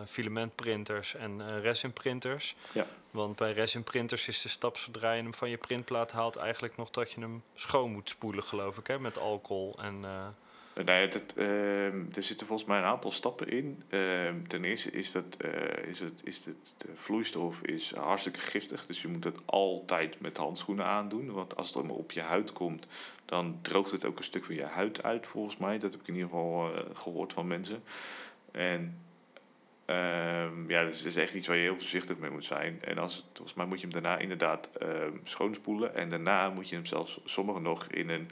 filamentprinters 0.06 1.14
en 1.14 1.40
eh 1.40 1.60
resinprinters. 1.60 2.56
Ja. 2.72 2.86
Want 3.10 3.36
bij 3.36 3.52
resinprinters 3.52 4.28
is 4.28 4.42
de 4.42 4.48
stap 4.48 4.76
zodra 4.76 5.12
je 5.12 5.22
hem 5.22 5.34
van 5.34 5.50
je 5.50 5.56
printplaat 5.56 6.12
haalt 6.12 6.36
eigenlijk 6.36 6.76
nog 6.76 6.90
dat 6.90 7.12
je 7.12 7.20
hem 7.20 7.42
schoon 7.54 7.92
moet 7.92 8.08
spoelen, 8.08 8.44
geloof 8.44 8.78
ik, 8.78 8.86
hè, 8.86 8.98
met 8.98 9.18
alcohol 9.18 9.74
en 9.78 10.04
eh, 10.04 10.26
Eh, 10.74 10.84
ja, 10.86 11.06
dat, 11.06 11.32
ehm, 11.36 12.04
er 12.14 12.22
zitten 12.22 12.46
volgens 12.46 12.68
mij 12.68 12.78
een 12.78 12.84
aantal 12.84 13.10
stappen 13.10 13.48
in. 13.48 13.82
Ehm, 13.88 14.42
ten 14.46 14.64
eerste 14.64 14.90
is, 14.90 15.12
dat, 15.12 15.36
eh, 15.38 15.88
is, 15.88 16.00
het, 16.00 16.22
is 16.24 16.44
het, 16.44 16.74
de 16.76 16.88
vloeistof 16.94 17.60
is 17.62 17.92
hartstikke 17.94 18.38
giftig. 18.38 18.86
Dus 18.86 19.02
je 19.02 19.08
moet 19.08 19.24
het 19.24 19.38
altijd 19.44 20.20
met 20.20 20.36
handschoenen 20.36 20.84
aandoen. 20.84 21.32
Want 21.32 21.56
als 21.56 21.66
het 21.66 21.76
allemaal 21.76 21.96
op 21.96 22.12
je 22.12 22.20
huid 22.20 22.52
komt, 22.52 22.86
dan 23.24 23.58
droogt 23.62 23.90
het 23.90 24.04
ook 24.04 24.18
een 24.18 24.24
stuk 24.24 24.44
van 24.44 24.54
je 24.54 24.64
huid 24.64 25.02
uit, 25.02 25.26
volgens 25.26 25.56
mij. 25.56 25.78
Dat 25.78 25.92
heb 25.92 26.00
ik 26.00 26.08
in 26.08 26.14
ieder 26.14 26.28
geval 26.28 26.74
eh, 26.74 26.80
gehoord 26.92 27.32
van 27.32 27.46
mensen. 27.46 27.82
En 28.52 29.03
ehm, 29.84 30.70
ja, 30.70 30.84
dat 30.84 30.92
is, 30.92 31.04
is 31.04 31.16
echt 31.16 31.34
iets 31.34 31.46
waar 31.46 31.56
je 31.56 31.62
heel 31.62 31.76
voorzichtig 31.76 32.18
mee 32.18 32.30
moet 32.30 32.44
zijn. 32.44 32.78
En 32.82 32.98
als 32.98 33.14
het, 33.14 33.24
volgens 33.32 33.56
mij 33.56 33.66
moet 33.66 33.80
je 33.80 33.86
hem 33.86 34.02
daarna 34.02 34.18
inderdaad 34.18 34.70
ehm, 34.78 35.16
schoonspoelen. 35.22 35.94
En 35.94 36.08
daarna 36.08 36.50
moet 36.50 36.68
je 36.68 36.74
hem 36.74 36.84
zelfs 36.84 37.20
sommigen 37.24 37.62
nog 37.62 37.86
in 37.86 38.08
een 38.08 38.30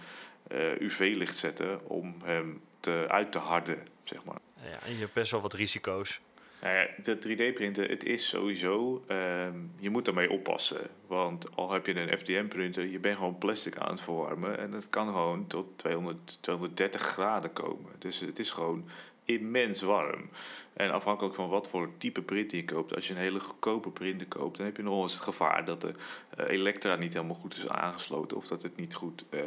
eh, 0.48 0.80
UV-licht 0.80 1.36
zetten 1.36 1.88
om 1.88 2.14
hem 2.24 2.60
te, 2.80 3.04
uit 3.08 3.32
te 3.32 3.38
harden, 3.38 3.78
zeg 4.04 4.24
maar. 4.24 4.38
ja, 4.62 4.82
en 4.86 4.92
je 4.92 4.98
hebt 4.98 5.12
best 5.12 5.30
wel 5.30 5.40
wat 5.40 5.52
risico's. 5.52 6.20
Nou 6.62 6.74
ja, 6.74 6.88
de 7.02 7.16
3D-printen, 7.16 7.88
het 7.88 8.04
is 8.04 8.28
sowieso, 8.28 9.04
ehm, 9.06 9.56
je 9.78 9.90
moet 9.90 10.08
ermee 10.08 10.30
oppassen. 10.30 10.80
Want 11.06 11.56
al 11.56 11.70
heb 11.70 11.86
je 11.86 12.00
een 12.00 12.18
FDM-printer, 12.18 12.86
je 12.86 12.98
bent 12.98 13.16
gewoon 13.16 13.38
plastic 13.38 13.76
aan 13.76 13.90
het 13.90 14.00
verwarmen. 14.00 14.58
En 14.58 14.72
het 14.72 14.90
kan 14.90 15.06
gewoon 15.06 15.46
tot 15.46 15.78
200, 15.78 16.38
230 16.40 17.00
graden 17.00 17.52
komen. 17.52 17.92
Dus 17.98 18.20
het 18.20 18.38
is 18.38 18.50
gewoon 18.50 18.88
immens 19.24 19.80
warm. 19.80 20.28
En 20.72 20.90
afhankelijk 20.90 21.34
van 21.34 21.48
wat 21.48 21.68
voor 21.68 21.90
type 21.98 22.22
printer 22.22 22.56
je 22.56 22.64
koopt, 22.64 22.94
als 22.94 23.06
je 23.06 23.12
een 23.12 23.18
hele 23.18 23.40
goedkope 23.40 23.90
printer 23.90 24.26
koopt, 24.26 24.56
dan 24.56 24.66
heb 24.66 24.76
je 24.76 24.82
nog 24.82 25.02
eens 25.02 25.12
het 25.12 25.22
gevaar 25.22 25.64
dat 25.64 25.80
de 25.80 25.92
uh, 26.38 26.48
elektra 26.48 26.96
niet 26.96 27.12
helemaal 27.12 27.36
goed 27.36 27.56
is 27.56 27.68
aangesloten 27.68 28.36
of 28.36 28.46
dat 28.46 28.62
het 28.62 28.76
niet 28.76 28.94
goed 28.94 29.24
uh, 29.30 29.42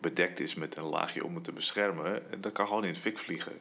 bedekt 0.00 0.40
is 0.40 0.54
met 0.54 0.76
een 0.76 0.84
laagje 0.84 1.24
om 1.24 1.34
het 1.34 1.44
te 1.44 1.52
beschermen. 1.52 2.30
En 2.32 2.40
dat 2.40 2.52
kan 2.52 2.66
gewoon 2.66 2.82
in 2.84 2.90
het 2.90 2.98
fik 2.98 3.18
vliegen. 3.18 3.52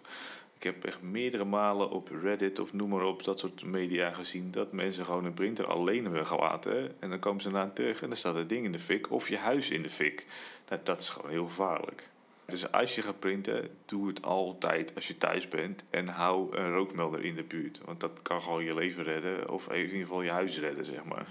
Ik 0.56 0.66
heb 0.66 0.86
echt 0.86 1.02
meerdere 1.02 1.44
malen 1.44 1.90
op 1.90 2.10
Reddit 2.22 2.60
of 2.60 2.74
noem 2.74 2.90
maar 2.90 3.06
op 3.06 3.24
dat 3.24 3.40
soort 3.40 3.66
media 3.66 4.14
gezien 4.14 4.52
dat 4.52 4.72
mensen 4.72 5.06
gewoon 5.06 5.26
een 5.26 5.34
printer 5.34 5.68
alleen 5.68 6.04
hebben 6.04 6.28
gelaten. 6.28 7.02
En 7.02 7.10
dan 7.10 7.20
komen 7.20 7.42
ze 7.42 7.50
naar 7.50 7.74
terug 7.74 8.02
en 8.02 8.08
dan 8.08 8.18
staat 8.18 8.36
het 8.36 8.50
ding 8.50 8.66
in 8.66 8.72
de 8.72 8.80
fik 8.80 9.12
of 9.12 9.30
je 9.30 9.38
huis 9.38 9.70
in 9.70 9.82
de 9.82 9.90
fik. 9.90 10.26
Nou, 10.70 10.82
dat 10.84 11.00
is 11.00 11.10
gewoon 11.10 11.32
heel 11.32 11.44
gevaarlijk. 11.44 12.08
Dus 12.50 12.72
als 12.72 12.96
je 12.96 13.02
gaat 13.02 13.20
printen, 13.20 13.70
doe 13.86 14.08
het 14.08 14.24
altijd 14.24 14.96
als 14.96 15.08
je 15.08 15.18
thuis 15.18 15.48
bent 15.48 15.84
en 15.90 16.08
hou 16.08 16.58
een 16.58 16.74
rookmelder 16.74 17.24
in 17.24 17.36
de 17.36 17.44
buurt. 17.44 17.82
Want 17.86 18.00
dat 18.00 18.22
kan 18.22 18.42
gewoon 18.42 18.64
je 18.64 18.74
leven 18.74 19.04
redden 19.04 19.50
of 19.50 19.68
in 19.68 19.82
ieder 19.82 20.00
geval 20.00 20.22
je 20.22 20.32
huis 20.32 20.60
redden, 20.60 20.86
zeg 20.86 21.04
maar. 21.04 21.28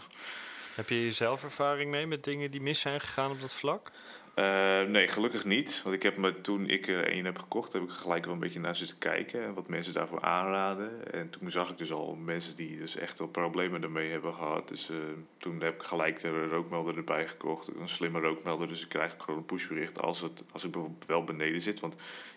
Heb 0.74 0.88
je 0.88 1.12
zelf 1.12 1.42
ervaring 1.42 1.90
mee 1.90 2.06
met 2.06 2.24
dingen 2.24 2.50
die 2.50 2.60
mis 2.60 2.80
zijn 2.80 3.00
gegaan 3.00 3.30
op 3.30 3.40
dat 3.40 3.52
vlak? 3.52 3.90
Uh, 4.38 4.82
nee, 4.82 5.08
gelukkig 5.08 5.44
niet. 5.44 5.80
Want 5.82 5.94
ik 5.94 6.02
heb 6.02 6.16
me 6.16 6.40
toen 6.40 6.68
ik 6.68 6.86
er 6.86 7.12
een 7.12 7.24
heb 7.24 7.38
gekocht, 7.38 7.72
heb 7.72 7.82
ik 7.82 7.90
gelijk 7.90 8.24
wel 8.24 8.34
een 8.34 8.40
beetje 8.40 8.60
naar 8.60 8.76
zitten 8.76 8.98
kijken. 8.98 9.44
En 9.44 9.54
wat 9.54 9.68
mensen 9.68 9.94
daarvoor 9.94 10.20
aanraden. 10.20 11.12
En 11.12 11.30
toen 11.30 11.50
zag 11.50 11.70
ik 11.70 11.78
dus 11.78 11.92
al 11.92 12.16
mensen 12.16 12.56
die 12.56 12.78
dus 12.78 12.96
echt 12.96 13.18
wel 13.18 13.28
problemen 13.28 13.82
ermee 13.82 14.10
hebben 14.10 14.34
gehad. 14.34 14.68
Dus 14.68 14.90
uh, 14.90 14.96
toen 15.36 15.60
heb 15.60 15.74
ik 15.74 15.82
gelijk 15.82 16.20
de 16.20 16.46
rookmelder 16.46 16.96
erbij 16.96 17.28
gekocht. 17.28 17.68
Een 17.74 17.88
slimme 17.88 18.20
rookmelder. 18.20 18.68
Dus 18.68 18.82
ik 18.82 18.88
krijg 18.88 19.14
gewoon 19.18 19.40
een 19.40 19.46
pushbericht 19.46 20.00
als, 20.00 20.20
het, 20.20 20.44
als 20.52 20.64
ik 20.64 20.70
bijvoorbeeld 20.70 21.06
wel 21.06 21.24
beneden 21.24 21.60
zit. 21.60 21.80
Want 21.80 21.94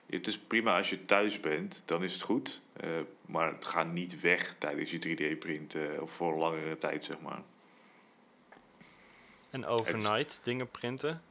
het 0.09 0.27
is 0.27 0.37
prima 0.37 0.77
als 0.77 0.89
je 0.89 1.05
thuis 1.05 1.39
bent, 1.39 1.81
dan 1.85 2.03
is 2.03 2.13
het 2.13 2.21
goed. 2.21 2.61
Uh, 2.83 2.89
maar 3.25 3.53
het 3.53 3.65
gaat 3.65 3.91
niet 3.91 4.21
weg 4.21 4.55
tijdens 4.57 4.91
je 4.91 4.99
3D-printen 4.99 6.01
of 6.01 6.11
voor 6.11 6.37
langere 6.37 6.77
tijd, 6.77 7.03
zeg 7.03 7.19
maar. 7.19 7.41
En 9.49 9.65
overnight 9.65 10.39
dingen 10.43 10.71
printen? 10.71 11.21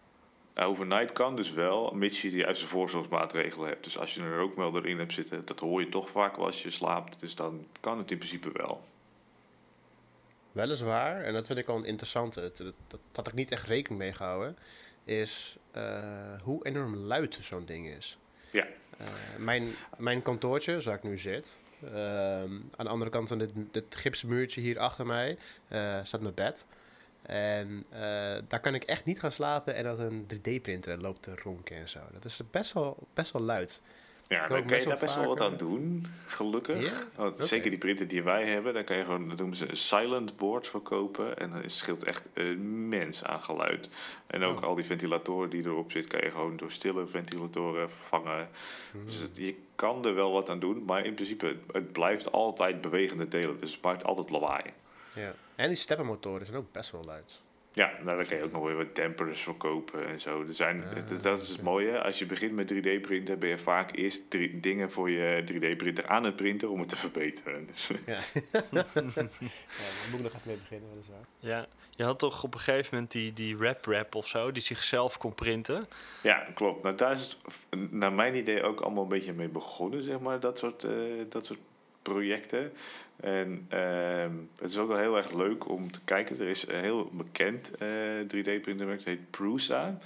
Overnight 0.55 1.13
kan 1.13 1.37
dus 1.37 1.53
wel, 1.53 1.91
mits 1.95 2.23
je 2.23 2.31
de 2.31 2.37
juiste 2.37 2.67
voorzorgsmaatregelen 2.67 3.69
hebt. 3.69 3.85
Dus 3.85 3.99
als 3.99 4.15
je 4.15 4.21
een 4.21 4.37
rookmelder 4.37 4.87
in 4.87 4.99
hebt 4.99 5.13
zitten, 5.13 5.45
dat 5.45 5.61
hoor 5.61 5.81
je 5.81 5.89
toch 5.89 6.11
vaak 6.11 6.37
wel 6.37 6.47
als 6.47 6.63
je 6.63 6.71
slaapt. 6.71 7.21
Dus 7.21 7.35
dan 7.35 7.67
kan 7.81 7.99
het 7.99 8.11
in 8.11 8.19
principe 8.19 8.51
wel. 8.53 8.81
Weliswaar, 10.53 11.23
en 11.23 11.33
dat 11.33 11.47
vind 11.47 11.59
ik 11.59 11.69
al 11.69 11.77
een 11.77 11.85
interessante, 11.85 12.41
dat, 12.41 12.57
dat, 12.57 12.75
dat 12.87 13.01
had 13.13 13.27
ik 13.27 13.35
niet 13.35 13.53
echt 13.53 13.67
rekening 13.67 14.01
mee 14.01 14.13
gehouden, 14.13 14.57
is 15.05 15.57
uh, 15.77 16.41
hoe 16.43 16.67
enorm 16.67 16.97
luid 16.97 17.39
zo'n 17.41 17.65
ding 17.65 17.87
is. 17.87 18.19
Ja. 18.51 18.67
Uh, 19.01 19.07
mijn, 19.39 19.69
mijn 19.97 20.23
kantoortje, 20.23 20.81
waar 20.81 20.97
ik 20.97 21.03
nu 21.03 21.19
zit, 21.19 21.59
uh, 21.85 21.91
aan 22.43 22.71
de 22.77 22.89
andere 22.89 23.11
kant 23.11 23.29
van 23.29 23.39
dit, 23.39 23.53
dit 23.71 23.85
gipsmuurtje 23.97 24.61
hier 24.61 24.79
achter 24.79 25.07
mij, 25.07 25.39
staat 26.03 26.21
mijn 26.21 26.35
bed. 26.35 26.67
En 27.23 27.85
uh, 27.93 27.99
daar 28.49 28.61
kan 28.61 28.75
ik 28.75 28.85
echt 28.85 29.05
niet 29.05 29.21
gaan 29.21 29.33
slapen 29.33 29.75
en 29.75 29.85
dat 29.85 29.99
een 29.99 30.27
3D-printer 30.35 31.01
loopt 31.01 31.23
te 31.23 31.33
ronken 31.43 31.77
en 31.77 31.89
zo. 31.89 32.01
Dat 32.13 32.25
is 32.25 32.41
best 32.51 32.73
wel, 32.73 32.97
best 33.15 33.33
wel 33.33 33.43
luid. 33.43 33.81
Ja, 34.31 34.47
dan 34.47 34.65
kan 34.65 34.79
je 34.79 34.87
daar 34.87 34.99
best 34.99 35.15
wel 35.15 35.27
wat 35.27 35.41
aan 35.41 35.57
doen, 35.57 36.07
gelukkig. 36.27 37.07
Oh, 37.17 37.27
okay. 37.27 37.47
Zeker 37.47 37.71
die 37.71 37.79
printer 37.79 38.09
die 38.09 38.23
wij 38.23 38.47
hebben, 38.47 38.75
daar 38.75 38.85
kan 38.85 38.97
je 38.97 39.05
gewoon, 39.05 39.29
dat 39.29 39.39
noemen 39.39 39.57
ze 39.57 39.67
silent 39.73 40.37
boards 40.37 40.69
verkopen. 40.69 41.39
En 41.39 41.51
dan 41.51 41.63
scheelt 41.67 42.05
echt 42.05 42.23
immens 42.35 43.25
aan 43.25 43.43
geluid. 43.43 43.89
En 44.27 44.43
ook 44.43 44.59
oh. 44.59 44.65
al 44.65 44.75
die 44.75 44.85
ventilatoren 44.85 45.51
die 45.51 45.65
erop 45.65 45.91
zitten, 45.91 46.11
kan 46.11 46.21
je 46.21 46.31
gewoon 46.31 46.57
door 46.57 46.71
stille 46.71 47.07
ventilatoren 47.07 47.91
vervangen. 47.91 48.49
Hmm. 48.91 49.05
Dus 49.05 49.21
het, 49.21 49.37
je 49.37 49.57
kan 49.75 50.05
er 50.05 50.15
wel 50.15 50.33
wat 50.33 50.51
aan 50.51 50.61
doen, 50.61 50.85
maar 50.85 51.05
in 51.05 51.15
principe, 51.15 51.57
het 51.73 51.93
blijft 51.93 52.33
altijd 52.33 52.81
bewegende 52.81 53.29
delen. 53.29 53.59
Dus 53.59 53.73
het 53.73 53.83
maakt 53.83 54.05
altijd 54.05 54.31
lawaai. 54.31 54.65
Ja. 55.15 55.35
En 55.55 55.69
die 55.69 55.77
steppenmotoren 55.77 56.47
zijn 56.47 56.59
ook 56.59 56.73
best 56.73 56.91
wel 56.91 57.05
luid. 57.05 57.43
Ja, 57.73 57.93
nou, 58.03 58.17
daar 58.17 58.27
kan 58.27 58.37
je 58.37 58.45
ook 58.45 58.53
nog 58.53 58.65
weer 58.65 58.77
wat 58.77 58.95
dampers 58.97 59.43
voor 59.43 59.57
kopen 59.57 60.07
en 60.07 60.21
zo. 60.21 60.45
Er 60.47 60.55
zijn, 60.55 60.83
het, 60.83 61.23
dat 61.23 61.41
is 61.41 61.49
het 61.49 61.63
mooie. 61.63 62.03
Als 62.03 62.19
je 62.19 62.27
begint 62.27 62.53
met 62.53 62.73
3D-printen, 62.73 63.39
ben 63.39 63.49
je 63.49 63.59
vaak 63.59 63.97
eerst 63.97 64.31
drie 64.31 64.61
dingen 64.61 64.91
voor 64.91 65.11
je 65.11 65.45
3D-printer 65.53 66.07
aan 66.07 66.25
het 66.25 66.37
printen 66.37 66.71
om 66.71 66.79
het 66.79 66.89
te 66.89 66.97
verbeteren. 66.97 67.67
Dus. 67.67 67.89
Ja. 68.07 68.15
ja, 68.71 68.85
daar 69.13 70.11
moet 70.11 70.19
ik 70.19 70.23
nog 70.23 70.35
even 70.35 70.41
mee 70.45 70.57
beginnen, 70.57 70.89
weliswaar. 70.91 71.25
Ja, 71.39 71.67
je 71.91 72.05
had 72.05 72.19
toch 72.19 72.43
op 72.43 72.55
een 72.55 72.61
gegeven 72.61 72.95
moment 72.95 73.13
die, 73.13 73.33
die 73.33 73.57
rap-rap 73.57 74.15
of 74.15 74.29
zo, 74.29 74.53
die 74.53 74.63
zichzelf 74.63 75.19
kon 75.19 75.35
printen? 75.35 75.87
Ja, 76.23 76.47
klopt. 76.55 76.83
Nou, 76.83 76.95
daar 76.95 77.11
is 77.11 77.39
het 77.71 77.93
naar 77.93 78.13
mijn 78.13 78.35
idee 78.35 78.63
ook 78.63 78.81
allemaal 78.81 79.03
een 79.03 79.09
beetje 79.09 79.33
mee 79.33 79.49
begonnen, 79.49 80.03
zeg 80.03 80.21
maar, 80.21 80.41
dat 80.41 80.59
soort, 80.59 80.85
uh, 80.85 81.25
dat 81.29 81.45
soort 81.45 81.59
projecten. 82.03 82.73
En 83.21 83.67
uh, 83.75 84.27
het 84.61 84.71
is 84.71 84.79
ook 84.79 84.89
wel 84.89 84.99
heel 84.99 85.17
erg 85.17 85.33
leuk 85.33 85.69
om 85.69 85.91
te 85.91 86.01
kijken. 86.05 86.39
Er 86.39 86.49
is 86.49 86.69
een 86.69 86.81
heel 86.81 87.11
bekend 87.13 87.73
uh, 87.83 87.89
3D-printermerk, 88.23 88.97
dat 88.97 89.05
heet 89.05 89.31
Prusa. 89.31 89.99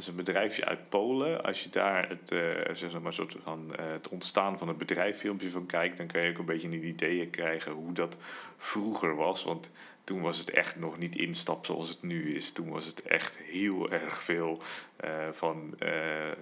Is 0.00 0.06
een 0.06 0.14
bedrijfje 0.14 0.64
uit 0.64 0.88
Polen. 0.88 1.44
Als 1.44 1.62
je 1.62 1.70
daar 1.70 2.08
het, 2.08 2.32
uh, 2.32 2.40
zeg 2.72 3.00
maar, 3.00 3.12
soort 3.12 3.36
van, 3.42 3.72
uh, 3.80 3.92
het 3.92 4.08
ontstaan 4.08 4.58
van 4.58 4.68
het 4.68 4.76
bedrijffilmpje 4.76 5.50
van 5.50 5.66
kijkt, 5.66 5.96
dan 5.96 6.06
kan 6.06 6.22
je 6.22 6.30
ook 6.30 6.38
een 6.38 6.44
beetje 6.44 6.68
een 6.68 6.86
idee 6.86 7.26
krijgen 7.26 7.72
hoe 7.72 7.92
dat 7.92 8.18
vroeger 8.56 9.16
was. 9.16 9.44
Want 9.44 9.70
toen 10.04 10.20
was 10.20 10.38
het 10.38 10.50
echt 10.50 10.76
nog 10.76 10.98
niet 10.98 11.16
instap 11.16 11.66
zoals 11.66 11.88
het 11.88 12.02
nu 12.02 12.34
is. 12.34 12.52
Toen 12.52 12.70
was 12.70 12.86
het 12.86 13.02
echt 13.02 13.38
heel 13.38 13.90
erg 13.90 14.22
veel 14.22 14.62
uh, 15.04 15.10
van 15.32 15.74
uh, 15.78 15.88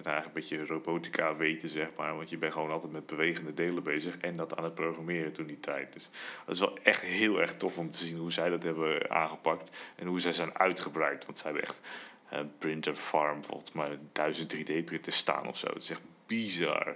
nou, 0.03 0.23
een 0.23 0.33
beetje 0.33 0.65
robotica 0.65 1.35
weten, 1.35 1.69
zeg 1.69 1.87
maar. 1.97 2.15
Want 2.15 2.29
je 2.29 2.37
bent 2.37 2.53
gewoon 2.53 2.71
altijd 2.71 2.91
met 2.91 3.05
bewegende 3.05 3.53
delen 3.53 3.83
bezig 3.83 4.17
en 4.17 4.35
dat 4.35 4.57
aan 4.57 4.63
het 4.63 4.73
programmeren 4.73 5.33
toen 5.33 5.47
die 5.47 5.59
tijd. 5.59 5.93
Dus 5.93 6.09
dat 6.45 6.55
is 6.55 6.61
wel 6.61 6.77
echt 6.83 7.01
heel 7.01 7.41
erg 7.41 7.55
tof 7.55 7.77
om 7.77 7.91
te 7.91 8.05
zien 8.05 8.17
hoe 8.17 8.31
zij 8.31 8.49
dat 8.49 8.63
hebben 8.63 9.09
aangepakt 9.09 9.77
en 9.95 10.07
hoe 10.07 10.19
zij 10.19 10.31
zijn 10.33 10.57
uitgebreid. 10.57 11.25
Want 11.25 11.37
zij 11.37 11.51
hebben 11.51 11.69
echt 11.69 11.81
een 12.29 12.57
printer 12.57 12.95
farm, 12.95 13.43
volgens 13.43 13.71
mij 13.71 13.97
duizend 14.11 14.55
3D-printers 14.55 15.15
staan 15.15 15.47
of 15.47 15.57
zo. 15.57 15.67
Het 15.67 15.83
is 15.83 15.89
echt 15.89 16.01
bizar. 16.25 16.95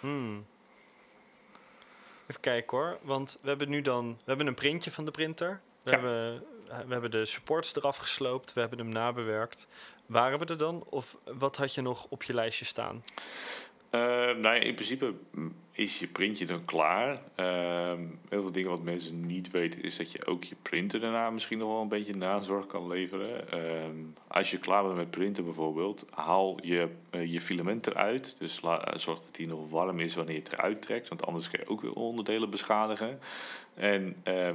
Hmm. 0.00 0.46
Even 2.26 2.40
kijken 2.40 2.78
hoor, 2.78 2.98
want 3.02 3.38
we 3.42 3.48
hebben 3.48 3.68
nu 3.68 3.80
dan 3.80 4.08
we 4.08 4.24
hebben 4.24 4.46
een 4.46 4.54
printje 4.54 4.90
van 4.90 5.04
de 5.04 5.10
printer. 5.10 5.60
We, 5.82 5.90
ja. 5.90 5.96
hebben, 5.98 6.44
we 6.86 6.92
hebben 6.92 7.10
de 7.10 7.24
supports 7.24 7.76
eraf 7.76 7.96
gesloopt, 7.96 8.52
we 8.52 8.60
hebben 8.60 8.78
hem 8.78 8.88
nabewerkt. 8.88 9.66
Waren 10.06 10.38
we 10.38 10.44
er 10.44 10.56
dan? 10.56 10.84
Of 10.88 11.16
wat 11.24 11.56
had 11.56 11.74
je 11.74 11.82
nog 11.82 12.06
op 12.08 12.22
je 12.22 12.34
lijstje 12.34 12.64
staan? 12.64 13.04
Uh, 13.90 14.00
nou 14.00 14.42
ja, 14.42 14.52
in 14.54 14.74
principe 14.74 15.14
is 15.76 15.98
je 15.98 16.06
printje 16.06 16.46
dan 16.46 16.64
klaar. 16.64 17.18
Uh, 17.40 17.92
heel 18.28 18.42
veel 18.42 18.52
dingen 18.52 18.70
wat 18.70 18.82
mensen 18.82 19.20
niet 19.20 19.50
weten 19.50 19.82
is 19.82 19.96
dat 19.96 20.12
je 20.12 20.26
ook 20.26 20.44
je 20.44 20.54
printer 20.62 21.00
daarna 21.00 21.30
misschien 21.30 21.58
nog 21.58 21.68
wel 21.68 21.80
een 21.80 21.88
beetje 21.88 22.14
nazorg 22.14 22.66
kan 22.66 22.86
leveren. 22.86 23.44
Uh, 23.54 23.60
als 24.26 24.50
je 24.50 24.58
klaar 24.58 24.82
bent 24.82 24.96
met 24.96 25.10
printen 25.10 25.44
bijvoorbeeld, 25.44 26.06
haal 26.10 26.56
je, 26.62 26.88
uh, 27.14 27.32
je 27.32 27.40
filament 27.40 27.86
eruit. 27.86 28.36
Dus 28.38 28.60
zorg 28.94 29.20
dat 29.20 29.34
die 29.34 29.46
nog 29.46 29.70
warm 29.70 29.98
is 30.00 30.14
wanneer 30.14 30.34
je 30.34 30.42
het 30.42 30.52
eruit 30.52 30.82
trekt, 30.82 31.08
want 31.08 31.26
anders 31.26 31.50
kan 31.50 31.60
je 31.62 31.70
ook 31.70 31.80
weer 31.80 31.92
onderdelen 31.92 32.50
beschadigen. 32.50 33.18
En 33.74 34.16
uh, 34.28 34.50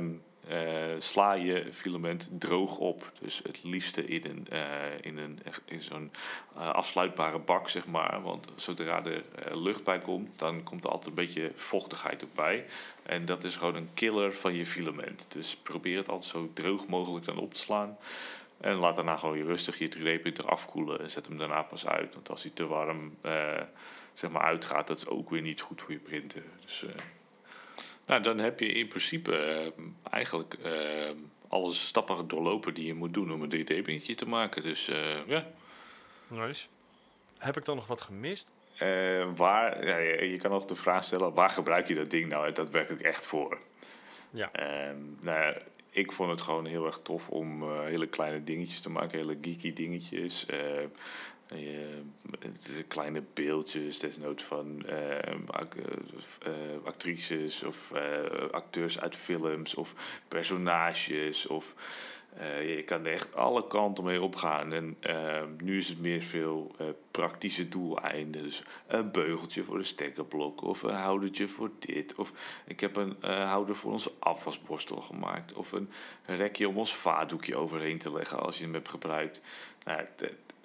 sla 0.98 1.34
je 1.34 1.66
filament 1.74 2.30
droog 2.32 2.78
op. 2.78 3.12
Dus 3.20 3.42
het 3.44 3.64
liefste 3.64 4.06
in, 4.06 4.24
een, 4.30 4.48
uh, 4.54 4.62
in, 5.02 5.18
een, 5.18 5.40
in 5.66 5.82
zo'n 5.82 6.12
uh, 6.58 6.70
afsluitbare 6.70 7.40
bak, 7.40 7.70
zeg 7.70 7.88
maar. 7.88 8.22
Want 8.22 8.48
zodra 8.56 9.06
er 9.06 9.24
lucht 9.58 9.84
bij 9.84 10.00
komt, 10.00 10.40
dan 10.40 10.64
komt 10.64 10.84
er 10.84 10.90
altijd 10.90 11.10
een 11.10 11.26
beetje 11.26 11.52
vochtigheid 11.56 12.24
ook 12.24 12.34
bij. 12.34 12.66
En 13.04 13.26
dat 13.26 13.44
is 13.44 13.56
gewoon 13.56 13.76
een 13.76 13.90
killer 13.94 14.34
van 14.34 14.54
je 14.54 14.66
filament. 14.66 15.28
Dus 15.32 15.56
probeer 15.56 15.98
het 15.98 16.10
altijd 16.10 16.32
zo 16.32 16.50
droog 16.54 16.88
mogelijk 16.88 17.26
dan 17.26 17.38
op 17.38 17.54
te 17.54 17.60
slaan. 17.60 17.98
En 18.58 18.76
laat 18.76 18.96
daarna 18.96 19.18
gewoon 19.18 19.38
je 19.38 19.44
rustig 19.44 19.80
je 19.80 19.90
3D-printer 19.98 20.46
afkoelen 20.46 21.02
en 21.02 21.12
zet 21.12 21.28
hem 21.28 21.38
daarna 21.38 21.62
pas 21.62 21.88
uit. 21.88 22.14
Want 22.14 22.30
als 22.30 22.42
hij 22.42 22.52
te 22.52 22.68
warm 22.68 23.16
zeg 24.14 24.32
maar 24.32 24.42
uitgaat, 24.42 24.88
dat 24.88 24.98
is 24.98 25.08
ook 25.08 25.30
weer 25.30 25.42
niet 25.42 25.62
goed 25.62 25.82
voor 25.82 25.92
je 25.92 26.00
printer. 26.00 26.44
Dus... 26.66 26.86
Nou, 28.10 28.22
dan 28.22 28.38
heb 28.38 28.60
je 28.60 28.72
in 28.72 28.88
principe 28.88 29.32
uh, 29.78 29.86
eigenlijk 30.12 30.56
uh, 30.66 31.10
alle 31.48 31.74
stappen 31.74 32.28
doorlopen 32.28 32.74
die 32.74 32.86
je 32.86 32.94
moet 32.94 33.14
doen 33.14 33.32
om 33.32 33.42
een 33.42 33.52
3D-printje 33.52 34.16
te 34.16 34.28
maken. 34.28 34.64
Dus 34.64 34.90
uh, 34.90 35.28
ja. 35.28 35.48
Nice. 36.28 36.68
Heb 37.38 37.58
ik 37.58 37.66
dan 37.66 37.76
nog 37.76 37.88
wat 37.88 38.02
gemist? 38.02 38.52
waar, 39.36 39.86
ja, 39.88 39.98
je 40.24 40.38
kan 40.38 40.52
nog 40.52 40.66
de 40.66 40.76
vraag 40.76 41.04
stellen, 41.04 41.34
waar 41.34 41.50
gebruik 41.50 41.88
je 41.88 41.96
dat 41.96 42.10
ding 42.10 42.30
nou 42.30 42.52
daadwerkelijk 42.52 43.02
echt 43.02 43.26
voor? 43.26 43.60
Ja. 44.30 44.52
Ehm, 44.52 44.98
nou, 45.22 45.56
ik 45.90 46.12
vond 46.12 46.30
het 46.30 46.42
gewoon 46.42 46.66
heel 46.66 46.86
erg 46.86 47.00
tof 47.00 47.30
om 47.30 47.72
hele 47.82 48.08
kleine 48.08 48.44
dingetjes 48.44 48.80
te 48.80 48.90
maken, 48.90 49.18
hele 49.18 49.38
geeky 49.42 49.74
dingetjes. 49.74 50.46
Je, 51.56 52.02
kleine 52.88 53.24
beeldjes, 53.34 54.00
desnoods 54.00 54.44
van 54.44 54.86
uh, 54.86 55.56
actrices 56.84 57.64
of 57.64 57.92
uh, 57.94 58.50
acteurs 58.52 59.00
uit 59.00 59.16
films 59.16 59.76
of 59.76 59.94
personages 60.28 61.48
of 61.48 61.76
Eh, 62.40 62.76
je 62.76 62.84
kan 62.84 63.06
er 63.06 63.12
echt 63.12 63.36
alle 63.36 63.68
kanten 63.68 64.04
mee 64.04 64.22
opgaan. 64.22 64.74
En 64.74 64.98
uh, 65.08 65.42
nu 65.58 65.78
is 65.78 65.90
het 65.90 66.00
meer 66.00 66.22
veel 66.22 66.76
uh, 66.82 66.88
praktische 67.12 67.70
doeleinden. 67.70 68.44
Dus 68.44 68.64
een 68.88 69.12
beugeltje 69.12 69.64
voor 69.64 69.78
de 69.78 69.84
stekkerblok. 69.84 70.62
Of 70.62 70.84
een 70.84 70.96
houdertje 70.96 71.48
voor 71.48 71.72
dit. 71.80 72.16
Of 72.16 72.32
ik 72.66 72.80
heb 72.80 72.96
een 72.96 73.16
uh, 73.24 73.50
houder 73.50 73.76
voor 73.76 73.92
onze 73.92 74.12
afwasborstel 74.20 75.02
gemaakt. 75.02 75.54
Of 75.54 75.72
een 75.72 75.90
rekje 76.26 76.68
om 76.68 76.78
ons 76.78 76.96
vaatdoekje 76.96 77.58
overheen 77.58 77.98
te 77.98 78.12
leggen 78.12 78.40
als 78.40 78.58
je 78.58 78.64
hem 78.64 78.74
hebt 78.74 78.90
gebruikt. 78.90 79.42
Nou, 79.86 80.06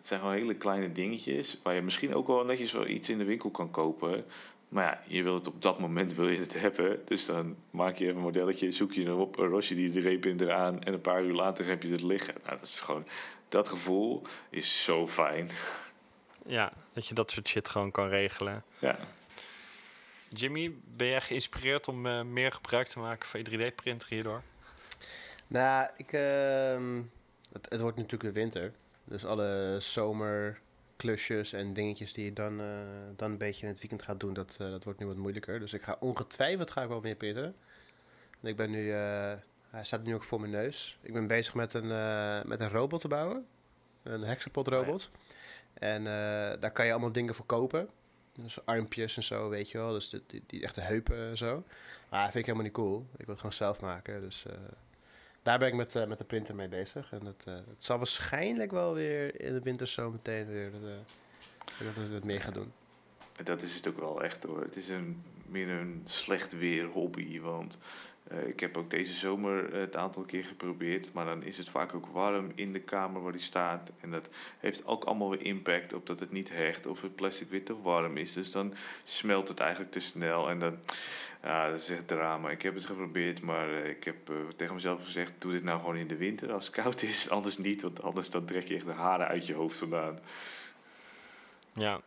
het, 0.04 0.12
zijn 0.12 0.20
gewoon 0.20 0.34
hele 0.34 0.54
kleine 0.54 0.92
dingetjes. 0.92 1.58
Waar 1.62 1.74
je 1.74 1.82
misschien 1.82 2.14
ook 2.14 2.26
wel 2.26 2.44
netjes 2.44 2.72
wel 2.72 2.86
iets 2.86 3.08
in 3.08 3.18
de 3.18 3.24
winkel 3.24 3.50
kan 3.50 3.70
kopen. 3.70 4.24
Maar 4.68 4.84
ja, 4.84 5.00
je 5.06 5.22
wil 5.22 5.34
het 5.34 5.46
op 5.46 5.62
dat 5.62 5.78
moment 5.78 6.14
wil 6.14 6.28
je 6.28 6.38
het 6.38 6.60
hebben. 6.60 7.02
Dus 7.04 7.26
dan 7.26 7.56
maak 7.70 7.96
je 7.96 8.04
even 8.04 8.16
een 8.16 8.22
modelletje, 8.22 8.72
zoek 8.72 8.92
je 8.92 9.04
erop, 9.04 9.34
ros 9.34 9.68
je 9.68 9.74
die 9.74 9.90
de 9.90 10.00
reep 10.00 10.26
in 10.26 10.40
eraan 10.40 10.82
en 10.82 10.92
een 10.92 11.00
paar 11.00 11.24
uur 11.24 11.34
later 11.34 11.66
heb 11.66 11.82
je 11.82 11.88
het 11.88 12.02
liggen. 12.02 12.34
Nou, 12.44 12.58
dat 12.58 12.68
is 12.68 12.80
gewoon, 12.80 13.06
dat 13.48 13.68
gevoel 13.68 14.22
is 14.50 14.82
zo 14.84 15.08
fijn. 15.08 15.48
Ja, 16.46 16.72
dat 16.92 17.06
je 17.06 17.14
dat 17.14 17.30
soort 17.30 17.48
shit 17.48 17.68
gewoon 17.68 17.90
kan 17.90 18.08
regelen. 18.08 18.64
Ja. 18.78 18.98
Jimmy, 20.28 20.74
ben 20.84 21.06
jij 21.06 21.20
geïnspireerd 21.20 21.88
om 21.88 22.06
uh, 22.06 22.22
meer 22.22 22.52
gebruik 22.52 22.86
te 22.86 22.98
maken 22.98 23.28
van 23.28 23.40
je 23.42 23.50
3D-printer 23.50 24.08
hierdoor? 24.08 24.42
Nou, 25.46 25.88
ik, 25.96 26.12
uh, 26.12 26.20
het, 27.52 27.66
het, 27.68 27.80
wordt 27.80 27.96
natuurlijk 27.96 28.34
de 28.34 28.40
winter. 28.40 28.72
Dus 29.04 29.24
alle 29.24 29.76
zomer 29.78 30.60
klusjes 30.96 31.52
en 31.52 31.72
dingetjes 31.72 32.12
die 32.12 32.24
je 32.24 32.32
dan, 32.32 32.60
uh, 32.60 32.66
dan 33.16 33.30
een 33.30 33.38
beetje 33.38 33.62
in 33.66 33.72
het 33.72 33.80
weekend 33.80 34.02
gaat 34.02 34.20
doen, 34.20 34.32
dat, 34.34 34.58
uh, 34.62 34.70
dat 34.70 34.84
wordt 34.84 34.98
nu 34.98 35.06
wat 35.06 35.16
moeilijker. 35.16 35.60
Dus 35.60 35.72
ik 35.72 35.82
ga 35.82 35.96
ongetwijfeld 36.00 36.70
ga 36.70 36.82
ik 36.82 36.88
wel 36.88 37.00
meer 37.00 37.14
printen. 37.14 37.54
En 38.40 38.48
ik 38.48 38.56
ben 38.56 38.70
nu, 38.70 38.84
uh, 38.84 39.32
hij 39.70 39.84
staat 39.84 40.02
nu 40.02 40.14
ook 40.14 40.24
voor 40.24 40.40
mijn 40.40 40.52
neus. 40.52 40.98
Ik 41.00 41.12
ben 41.12 41.26
bezig 41.26 41.54
met 41.54 41.74
een, 41.74 41.86
met 42.48 42.60
een 42.60 42.70
robot 42.70 43.00
te 43.00 43.08
bouwen. 43.08 43.46
Een 44.02 44.22
hexapod 44.22 44.68
robot. 44.68 45.10
Oh 45.12 45.20
ja. 45.74 45.86
En 45.86 46.04
daar 46.60 46.72
kan 46.72 46.86
je 46.86 46.92
allemaal 46.92 47.12
dingen 47.12 47.34
voor 47.34 47.46
kopen. 47.46 47.88
Dus 48.32 48.66
armpjes 48.66 49.16
en 49.16 49.22
zo, 49.22 49.48
weet 49.48 49.70
je 49.70 49.78
wel. 49.78 49.92
Dus 49.92 50.10
die, 50.10 50.22
die, 50.26 50.42
die 50.46 50.62
echte 50.62 50.80
heupen 50.80 51.28
en 51.28 51.36
zo. 51.36 51.64
Maar 52.10 52.22
dat 52.22 52.32
vind 52.32 52.34
ik 52.34 52.44
helemaal 52.44 52.62
niet 52.62 52.72
cool. 52.72 53.06
Ik 53.10 53.26
wil 53.26 53.34
het 53.34 53.36
gewoon 53.36 53.52
zelf 53.52 53.80
maken. 53.80 54.20
Dus 54.20 54.44
daar 55.44 55.58
ben 55.58 55.68
ik 55.68 55.74
met, 55.74 55.94
uh, 55.94 56.06
met 56.06 56.18
de 56.18 56.24
printer 56.24 56.54
mee 56.54 56.68
bezig. 56.68 57.12
En 57.12 57.26
het, 57.26 57.44
uh, 57.48 57.54
het 57.54 57.84
zal 57.84 57.96
waarschijnlijk 57.96 58.70
wel 58.70 58.94
weer 58.94 59.40
in 59.40 59.52
de 59.52 59.60
winter 59.60 59.88
zo 59.88 60.10
meteen 60.10 60.46
weer 60.46 60.70
uh, 60.82 60.90
dat 61.78 62.08
we 62.08 62.14
het 62.14 62.24
meer 62.24 62.40
gaan 62.40 62.52
doen. 62.52 62.72
Dat 63.44 63.62
is 63.62 63.74
het 63.74 63.88
ook 63.88 63.98
wel 63.98 64.22
echt 64.22 64.42
hoor. 64.42 64.60
Het 64.60 64.76
is 64.76 64.88
een, 64.88 65.22
meer 65.46 65.68
een 65.68 66.02
slecht 66.04 66.58
weer 66.58 66.84
hobby. 66.84 67.40
Want 67.40 67.78
ik 68.46 68.60
heb 68.60 68.76
ook 68.76 68.90
deze 68.90 69.12
zomer 69.12 69.74
het 69.74 69.96
aantal 69.96 70.22
keer 70.22 70.44
geprobeerd. 70.44 71.12
Maar 71.12 71.24
dan 71.24 71.42
is 71.42 71.58
het 71.58 71.68
vaak 71.68 71.94
ook 71.94 72.06
warm 72.06 72.52
in 72.54 72.72
de 72.72 72.80
kamer 72.80 73.22
waar 73.22 73.32
die 73.32 73.40
staat. 73.40 73.90
En 74.00 74.10
dat 74.10 74.30
heeft 74.58 74.86
ook 74.86 75.04
allemaal 75.04 75.30
weer 75.30 75.44
impact 75.44 75.92
op 75.92 76.06
dat 76.06 76.20
het 76.20 76.30
niet 76.30 76.52
hecht 76.52 76.86
of 76.86 77.00
het 77.00 77.14
plastic 77.14 77.48
weer 77.50 77.64
te 77.64 77.80
warm 77.80 78.16
is. 78.16 78.32
Dus 78.32 78.50
dan 78.50 78.74
smelt 79.04 79.48
het 79.48 79.60
eigenlijk 79.60 79.92
te 79.92 80.00
snel. 80.00 80.50
En 80.50 80.58
dan 80.58 80.78
ja, 81.44 81.70
dat 81.70 81.80
is 81.80 81.88
echt 81.88 82.08
drama. 82.08 82.50
Ik 82.50 82.62
heb 82.62 82.74
het 82.74 82.84
geprobeerd, 82.84 83.42
maar 83.42 83.68
uh, 83.68 83.88
ik 83.88 84.04
heb 84.04 84.30
uh, 84.30 84.36
tegen 84.56 84.74
mezelf 84.74 85.04
gezegd... 85.04 85.32
doe 85.38 85.52
dit 85.52 85.62
nou 85.62 85.80
gewoon 85.80 85.96
in 85.96 86.06
de 86.06 86.16
winter 86.16 86.52
als 86.52 86.66
het 86.66 86.74
koud 86.74 87.02
is. 87.02 87.28
Anders 87.30 87.58
niet, 87.58 87.82
want 87.82 88.02
anders 88.02 88.30
dan 88.30 88.44
trek 88.44 88.68
je 88.68 88.74
echt 88.74 88.86
de 88.86 88.92
haren 88.92 89.26
uit 89.26 89.46
je 89.46 89.54
hoofd 89.54 89.76
vandaan. 89.76 90.18
Ja, 91.72 92.00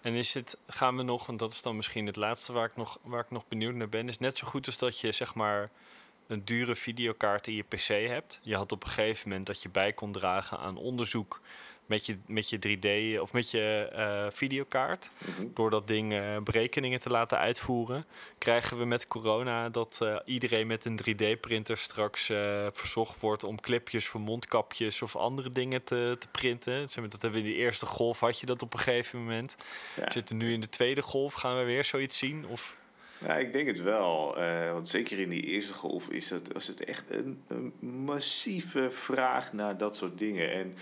en 0.00 0.14
is 0.14 0.34
het, 0.34 0.56
gaan 0.66 0.96
we 0.96 1.02
nog, 1.02 1.28
en 1.28 1.36
dat 1.36 1.52
is 1.52 1.62
dan 1.62 1.76
misschien 1.76 2.06
het 2.06 2.16
laatste 2.16 2.52
waar 2.52 2.66
ik 2.66 2.76
nog, 2.76 2.98
waar 3.02 3.20
ik 3.20 3.30
nog 3.30 3.48
benieuwd 3.48 3.74
naar 3.74 3.88
ben... 3.88 4.08
is 4.08 4.18
net 4.18 4.36
zo 4.36 4.46
goed 4.46 4.66
als 4.66 4.78
dat 4.78 5.00
je 5.00 5.12
zeg 5.12 5.34
maar 5.34 5.70
een 6.26 6.44
dure 6.44 6.76
videokaart 6.76 7.46
in 7.46 7.54
je 7.54 7.62
pc 7.62 7.86
hebt. 7.86 8.38
Je 8.42 8.56
had 8.56 8.72
op 8.72 8.84
een 8.84 8.90
gegeven 8.90 9.28
moment 9.28 9.46
dat 9.46 9.62
je 9.62 9.68
bij 9.68 9.92
kon 9.92 10.12
dragen 10.12 10.58
aan 10.58 10.76
onderzoek 10.76 11.40
met 11.88 12.06
je, 12.06 12.18
met 12.26 12.50
je 12.50 12.58
3D 12.58 13.20
of 13.20 13.32
met 13.32 13.50
je 13.50 13.90
uh, 13.92 14.26
videokaart. 14.30 15.08
Mm 15.18 15.34
-hmm. 15.34 15.50
Door 15.54 15.70
dat 15.70 15.86
ding 15.86 16.12
uh, 16.12 16.36
berekeningen 16.44 17.00
te 17.00 17.08
laten 17.08 17.38
uitvoeren. 17.38 18.04
Krijgen 18.38 18.78
we 18.78 18.84
met 18.84 19.06
corona 19.06 19.68
dat 19.68 19.98
uh, 20.02 20.16
iedereen 20.24 20.66
met 20.66 20.84
een 20.84 21.00
3D-printer 21.00 21.76
straks 21.76 22.24
verzocht 22.72 23.20
wordt 23.20 23.44
om 23.44 23.60
clipjes 23.60 24.06
voor 24.06 24.20
mondkapjes 24.20 25.02
of 25.02 25.16
andere 25.16 25.52
dingen 25.52 25.84
te, 25.84 26.16
te 26.18 26.28
printen. 26.28 26.80
Dat 26.80 26.94
hebben 26.94 27.32
we 27.32 27.38
in 27.38 27.52
de 27.52 27.54
eerste 27.54 27.86
golf, 27.86 28.20
had 28.20 28.40
je 28.40 28.46
dat 28.46 28.62
op 28.62 28.72
een 28.72 28.78
gegeven 28.78 29.18
moment. 29.18 29.56
Ja. 29.96 30.04
We 30.04 30.12
zitten 30.12 30.36
nu 30.36 30.52
in 30.52 30.60
de 30.60 30.68
tweede 30.68 31.02
golf. 31.02 31.32
Gaan 31.32 31.58
we 31.58 31.64
weer 31.64 31.84
zoiets 31.84 32.18
zien? 32.18 32.46
Of 32.46 32.76
ja, 33.18 33.36
ik 33.36 33.52
denk 33.52 33.66
het 33.66 33.82
wel. 33.82 34.38
Uh, 34.38 34.72
want 34.72 34.88
zeker 34.88 35.18
in 35.18 35.28
die 35.28 35.42
eerste 35.42 35.72
golf 35.72 36.08
is 36.08 36.30
het, 36.30 36.52
was 36.52 36.66
het 36.66 36.84
echt 36.84 37.04
een, 37.08 37.42
een 37.48 37.72
massieve 37.80 38.90
vraag 38.90 39.52
naar 39.52 39.78
dat 39.78 39.96
soort 39.96 40.18
dingen. 40.18 40.52
En 40.52 40.74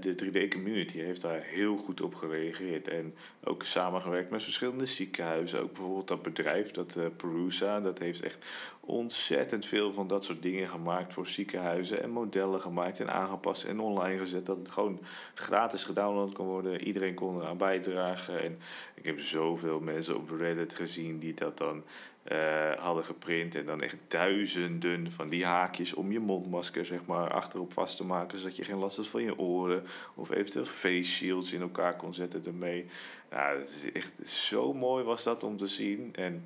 de 0.00 0.14
3D-community 0.24 0.98
heeft 0.98 1.22
daar 1.22 1.42
heel 1.42 1.76
goed 1.76 2.00
op 2.00 2.14
gereageerd. 2.14 2.88
En 2.88 3.14
ook 3.44 3.62
samengewerkt 3.62 4.30
met 4.30 4.42
verschillende 4.42 4.86
ziekenhuizen. 4.86 5.62
Ook 5.62 5.72
bijvoorbeeld 5.72 6.08
dat 6.08 6.22
bedrijf, 6.22 6.70
dat 6.70 6.96
uh, 6.98 7.04
Perusa, 7.16 7.80
dat 7.80 7.98
heeft 7.98 8.22
echt 8.22 8.46
ontzettend 8.80 9.66
veel 9.66 9.92
van 9.92 10.06
dat 10.06 10.24
soort 10.24 10.42
dingen 10.42 10.68
gemaakt 10.68 11.12
voor 11.12 11.26
ziekenhuizen. 11.26 12.02
En 12.02 12.10
modellen 12.10 12.60
gemaakt 12.60 13.00
en 13.00 13.12
aangepast 13.12 13.64
en 13.64 13.80
online 13.80 14.18
gezet. 14.18 14.46
Dat 14.46 14.58
het 14.58 14.70
gewoon 14.70 15.00
gratis 15.34 15.84
gedownload 15.84 16.32
kon 16.32 16.46
worden. 16.46 16.82
Iedereen 16.82 17.14
kon 17.14 17.40
eraan 17.40 17.58
bijdragen. 17.58 18.42
En 18.42 18.58
ik 18.94 19.04
heb 19.04 19.20
zoveel 19.20 19.80
mensen 19.80 20.16
op 20.16 20.30
Reddit 20.30 20.74
gezien 20.74 21.18
die 21.18 21.34
dat 21.34 21.58
dan 21.58 21.84
uh, 22.32 22.72
hadden 22.72 23.04
geprint. 23.04 23.54
En 23.54 23.66
dan 23.66 23.80
echt 23.80 23.96
duizenden 24.08 25.12
van 25.12 25.28
die 25.28 25.44
haakjes 25.44 25.94
om 25.94 26.12
je 26.12 26.20
mondmasker 26.20 26.84
zeg 26.84 27.06
maar, 27.06 27.30
achterop 27.30 27.72
vast 27.72 27.96
te 27.96 28.04
maken. 28.04 28.38
Zodat 28.38 28.56
je 28.56 28.62
geen 28.62 28.78
last 28.78 28.96
had 28.96 29.06
van 29.06 29.22
je 29.22 29.38
oren. 29.38 29.84
Of 30.14 30.30
eventueel 30.30 30.64
face 30.64 31.10
shields 31.10 31.52
in 31.52 31.60
elkaar 31.60 31.96
kon 31.96 32.14
zetten 32.14 32.44
ermee. 32.44 32.86
Ja, 33.30 33.54
het 33.54 33.76
is 33.82 33.92
echt 33.92 34.28
zo 34.28 34.72
mooi 34.72 35.04
was 35.04 35.22
dat 35.22 35.44
om 35.44 35.56
te 35.56 35.66
zien. 35.66 36.14
En 36.14 36.44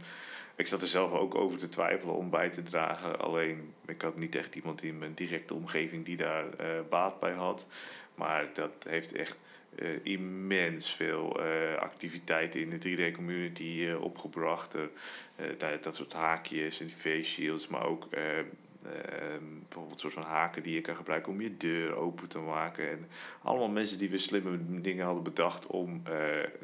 ik 0.56 0.66
zat 0.66 0.82
er 0.82 0.88
zelf 0.88 1.12
ook 1.12 1.34
over 1.34 1.58
te 1.58 1.68
twijfelen 1.68 2.14
om 2.14 2.30
bij 2.30 2.50
te 2.50 2.62
dragen. 2.62 3.20
Alleen 3.20 3.74
ik 3.86 4.02
had 4.02 4.16
niet 4.16 4.34
echt 4.34 4.54
iemand 4.54 4.82
in 4.82 4.98
mijn 4.98 5.14
directe 5.14 5.54
omgeving 5.54 6.04
die 6.04 6.16
daar 6.16 6.44
uh, 6.44 6.66
baat 6.88 7.18
bij 7.18 7.32
had. 7.32 7.66
Maar 8.14 8.50
dat 8.52 8.72
heeft 8.88 9.12
echt 9.12 9.38
uh, 9.78 9.88
immens 10.02 10.94
veel 10.94 11.40
uh, 11.40 11.74
activiteiten 11.74 12.60
in 12.60 12.70
de 12.70 13.10
3D-community 13.10 13.62
uh, 13.62 14.02
opgebracht. 14.02 14.76
dat, 15.58 15.82
dat 15.82 15.94
soort 15.94 16.12
haakjes 16.12 16.80
en 16.80 16.90
face 16.90 17.22
shields, 17.22 17.66
maar 17.66 17.86
ook 17.86 18.08
bijvoorbeeld 19.68 19.92
een 19.92 19.98
soort 19.98 20.12
van 20.12 20.22
haken 20.22 20.62
die 20.62 20.74
je 20.74 20.80
kan 20.80 20.96
gebruiken 20.96 21.32
om 21.32 21.40
je 21.40 21.56
deur 21.56 21.94
open 21.94 22.28
te 22.28 22.38
maken. 22.38 22.90
En 22.90 23.08
allemaal 23.42 23.68
mensen 23.68 23.98
die 23.98 24.10
weer 24.10 24.18
slimme 24.18 24.80
dingen 24.80 25.04
hadden 25.04 25.22
bedacht 25.22 25.66
om 25.66 26.02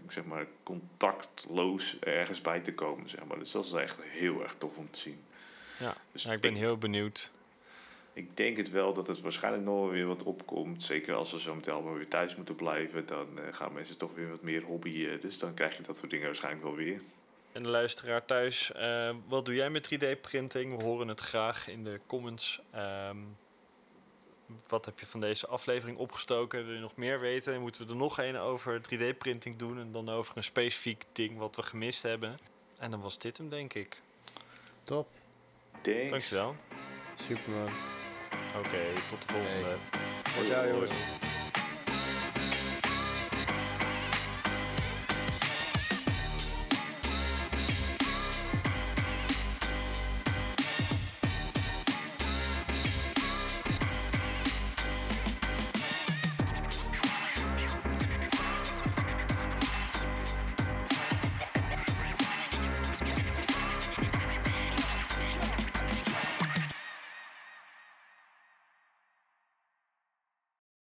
zeg 0.09 0.25
maar 0.25 0.47
contactloos 0.63 1.97
ergens 2.01 2.41
bij 2.41 2.61
te 2.61 2.75
komen. 2.75 3.11
Zeg 3.11 3.25
maar. 3.25 3.39
Dus 3.39 3.51
dat 3.51 3.65
is 3.65 3.73
echt 3.73 3.99
heel 4.03 4.43
erg 4.43 4.55
tof 4.59 4.77
om 4.77 4.91
te 4.91 4.99
zien. 4.99 5.21
Ja, 5.79 5.95
dus 6.13 6.23
ja 6.23 6.33
ik 6.33 6.41
ben 6.41 6.55
ik, 6.55 6.57
heel 6.57 6.79
benieuwd 6.79 7.31
ik 8.13 8.37
denk 8.37 8.57
het 8.57 8.71
wel 8.71 8.93
dat 8.93 9.07
het 9.07 9.21
waarschijnlijk 9.21 9.65
nog 9.65 9.81
wel 9.81 9.91
weer 9.91 10.07
wat 10.07 10.23
opkomt. 10.23 10.83
Zeker 10.83 11.15
als 11.15 11.33
we 11.33 11.41
zo 11.41 11.55
meteen 11.55 11.75
allemaal 11.75 11.95
weer 11.95 12.09
thuis 12.09 12.37
moeten 12.37 12.55
blijven. 12.55 13.07
Dan 13.07 13.29
uh, 13.39 13.45
gaan 13.51 13.73
mensen 13.73 13.97
toch 13.97 14.15
weer 14.15 14.31
wat 14.31 14.43
meer 14.43 14.63
hobbyen. 14.63 15.21
Dus 15.21 15.39
dan 15.39 15.55
krijg 15.55 15.77
je 15.77 15.83
dat 15.83 15.97
soort 15.97 16.11
dingen 16.11 16.27
waarschijnlijk 16.27 16.65
wel 16.65 16.75
weer. 16.75 17.01
En 17.53 17.63
de 17.63 17.69
luisteraar 17.69 18.25
thuis, 18.25 18.73
uh, 18.77 19.15
wat 19.29 19.45
doe 19.45 19.55
jij 19.55 19.71
met 19.71 19.95
3D-printing? 19.95 20.77
We 20.77 20.85
horen 20.85 21.09
het 21.09 21.21
graag 21.21 21.69
in 21.69 21.85
de 21.85 22.01
comments. 22.07 22.61
Um, 22.77 23.37
wat 24.69 24.85
heb 24.85 25.01
je 25.01 25.07
van 25.07 25.21
deze 25.21 25.47
aflevering 25.47 25.99
opgestoken? 25.99 26.65
Wil 26.65 26.75
je 26.75 26.81
nog 26.81 26.97
meer 26.97 27.21
weten? 27.21 27.61
Moeten 27.61 27.87
we 27.87 27.91
er 27.91 27.97
nog 27.97 28.19
een 28.19 28.37
over 28.37 28.81
3D-printing 28.81 29.57
doen? 29.57 29.79
En 29.79 29.93
dan 29.93 30.09
over 30.09 30.37
een 30.37 30.43
specifiek 30.43 31.05
ding 31.13 31.39
wat 31.39 31.57
we 31.57 31.63
gemist 31.63 32.03
hebben? 32.03 32.39
En 32.79 32.91
dan 32.91 33.01
was 33.01 33.19
dit 33.19 33.39
hem, 33.39 33.49
denk 33.49 33.75
ik. 33.75 34.03
Top. 34.83 35.09
Thanks. 35.83 36.11
Dankjewel. 36.11 36.57
Superman. 37.15 38.00
Oké, 38.61 38.69
okay, 38.69 39.03
tot 39.09 39.27
de 39.27 39.33
volgende. 39.33 39.77
Hey. 40.35 40.45
Ciao, 40.45 40.69
jongens. 40.69 41.30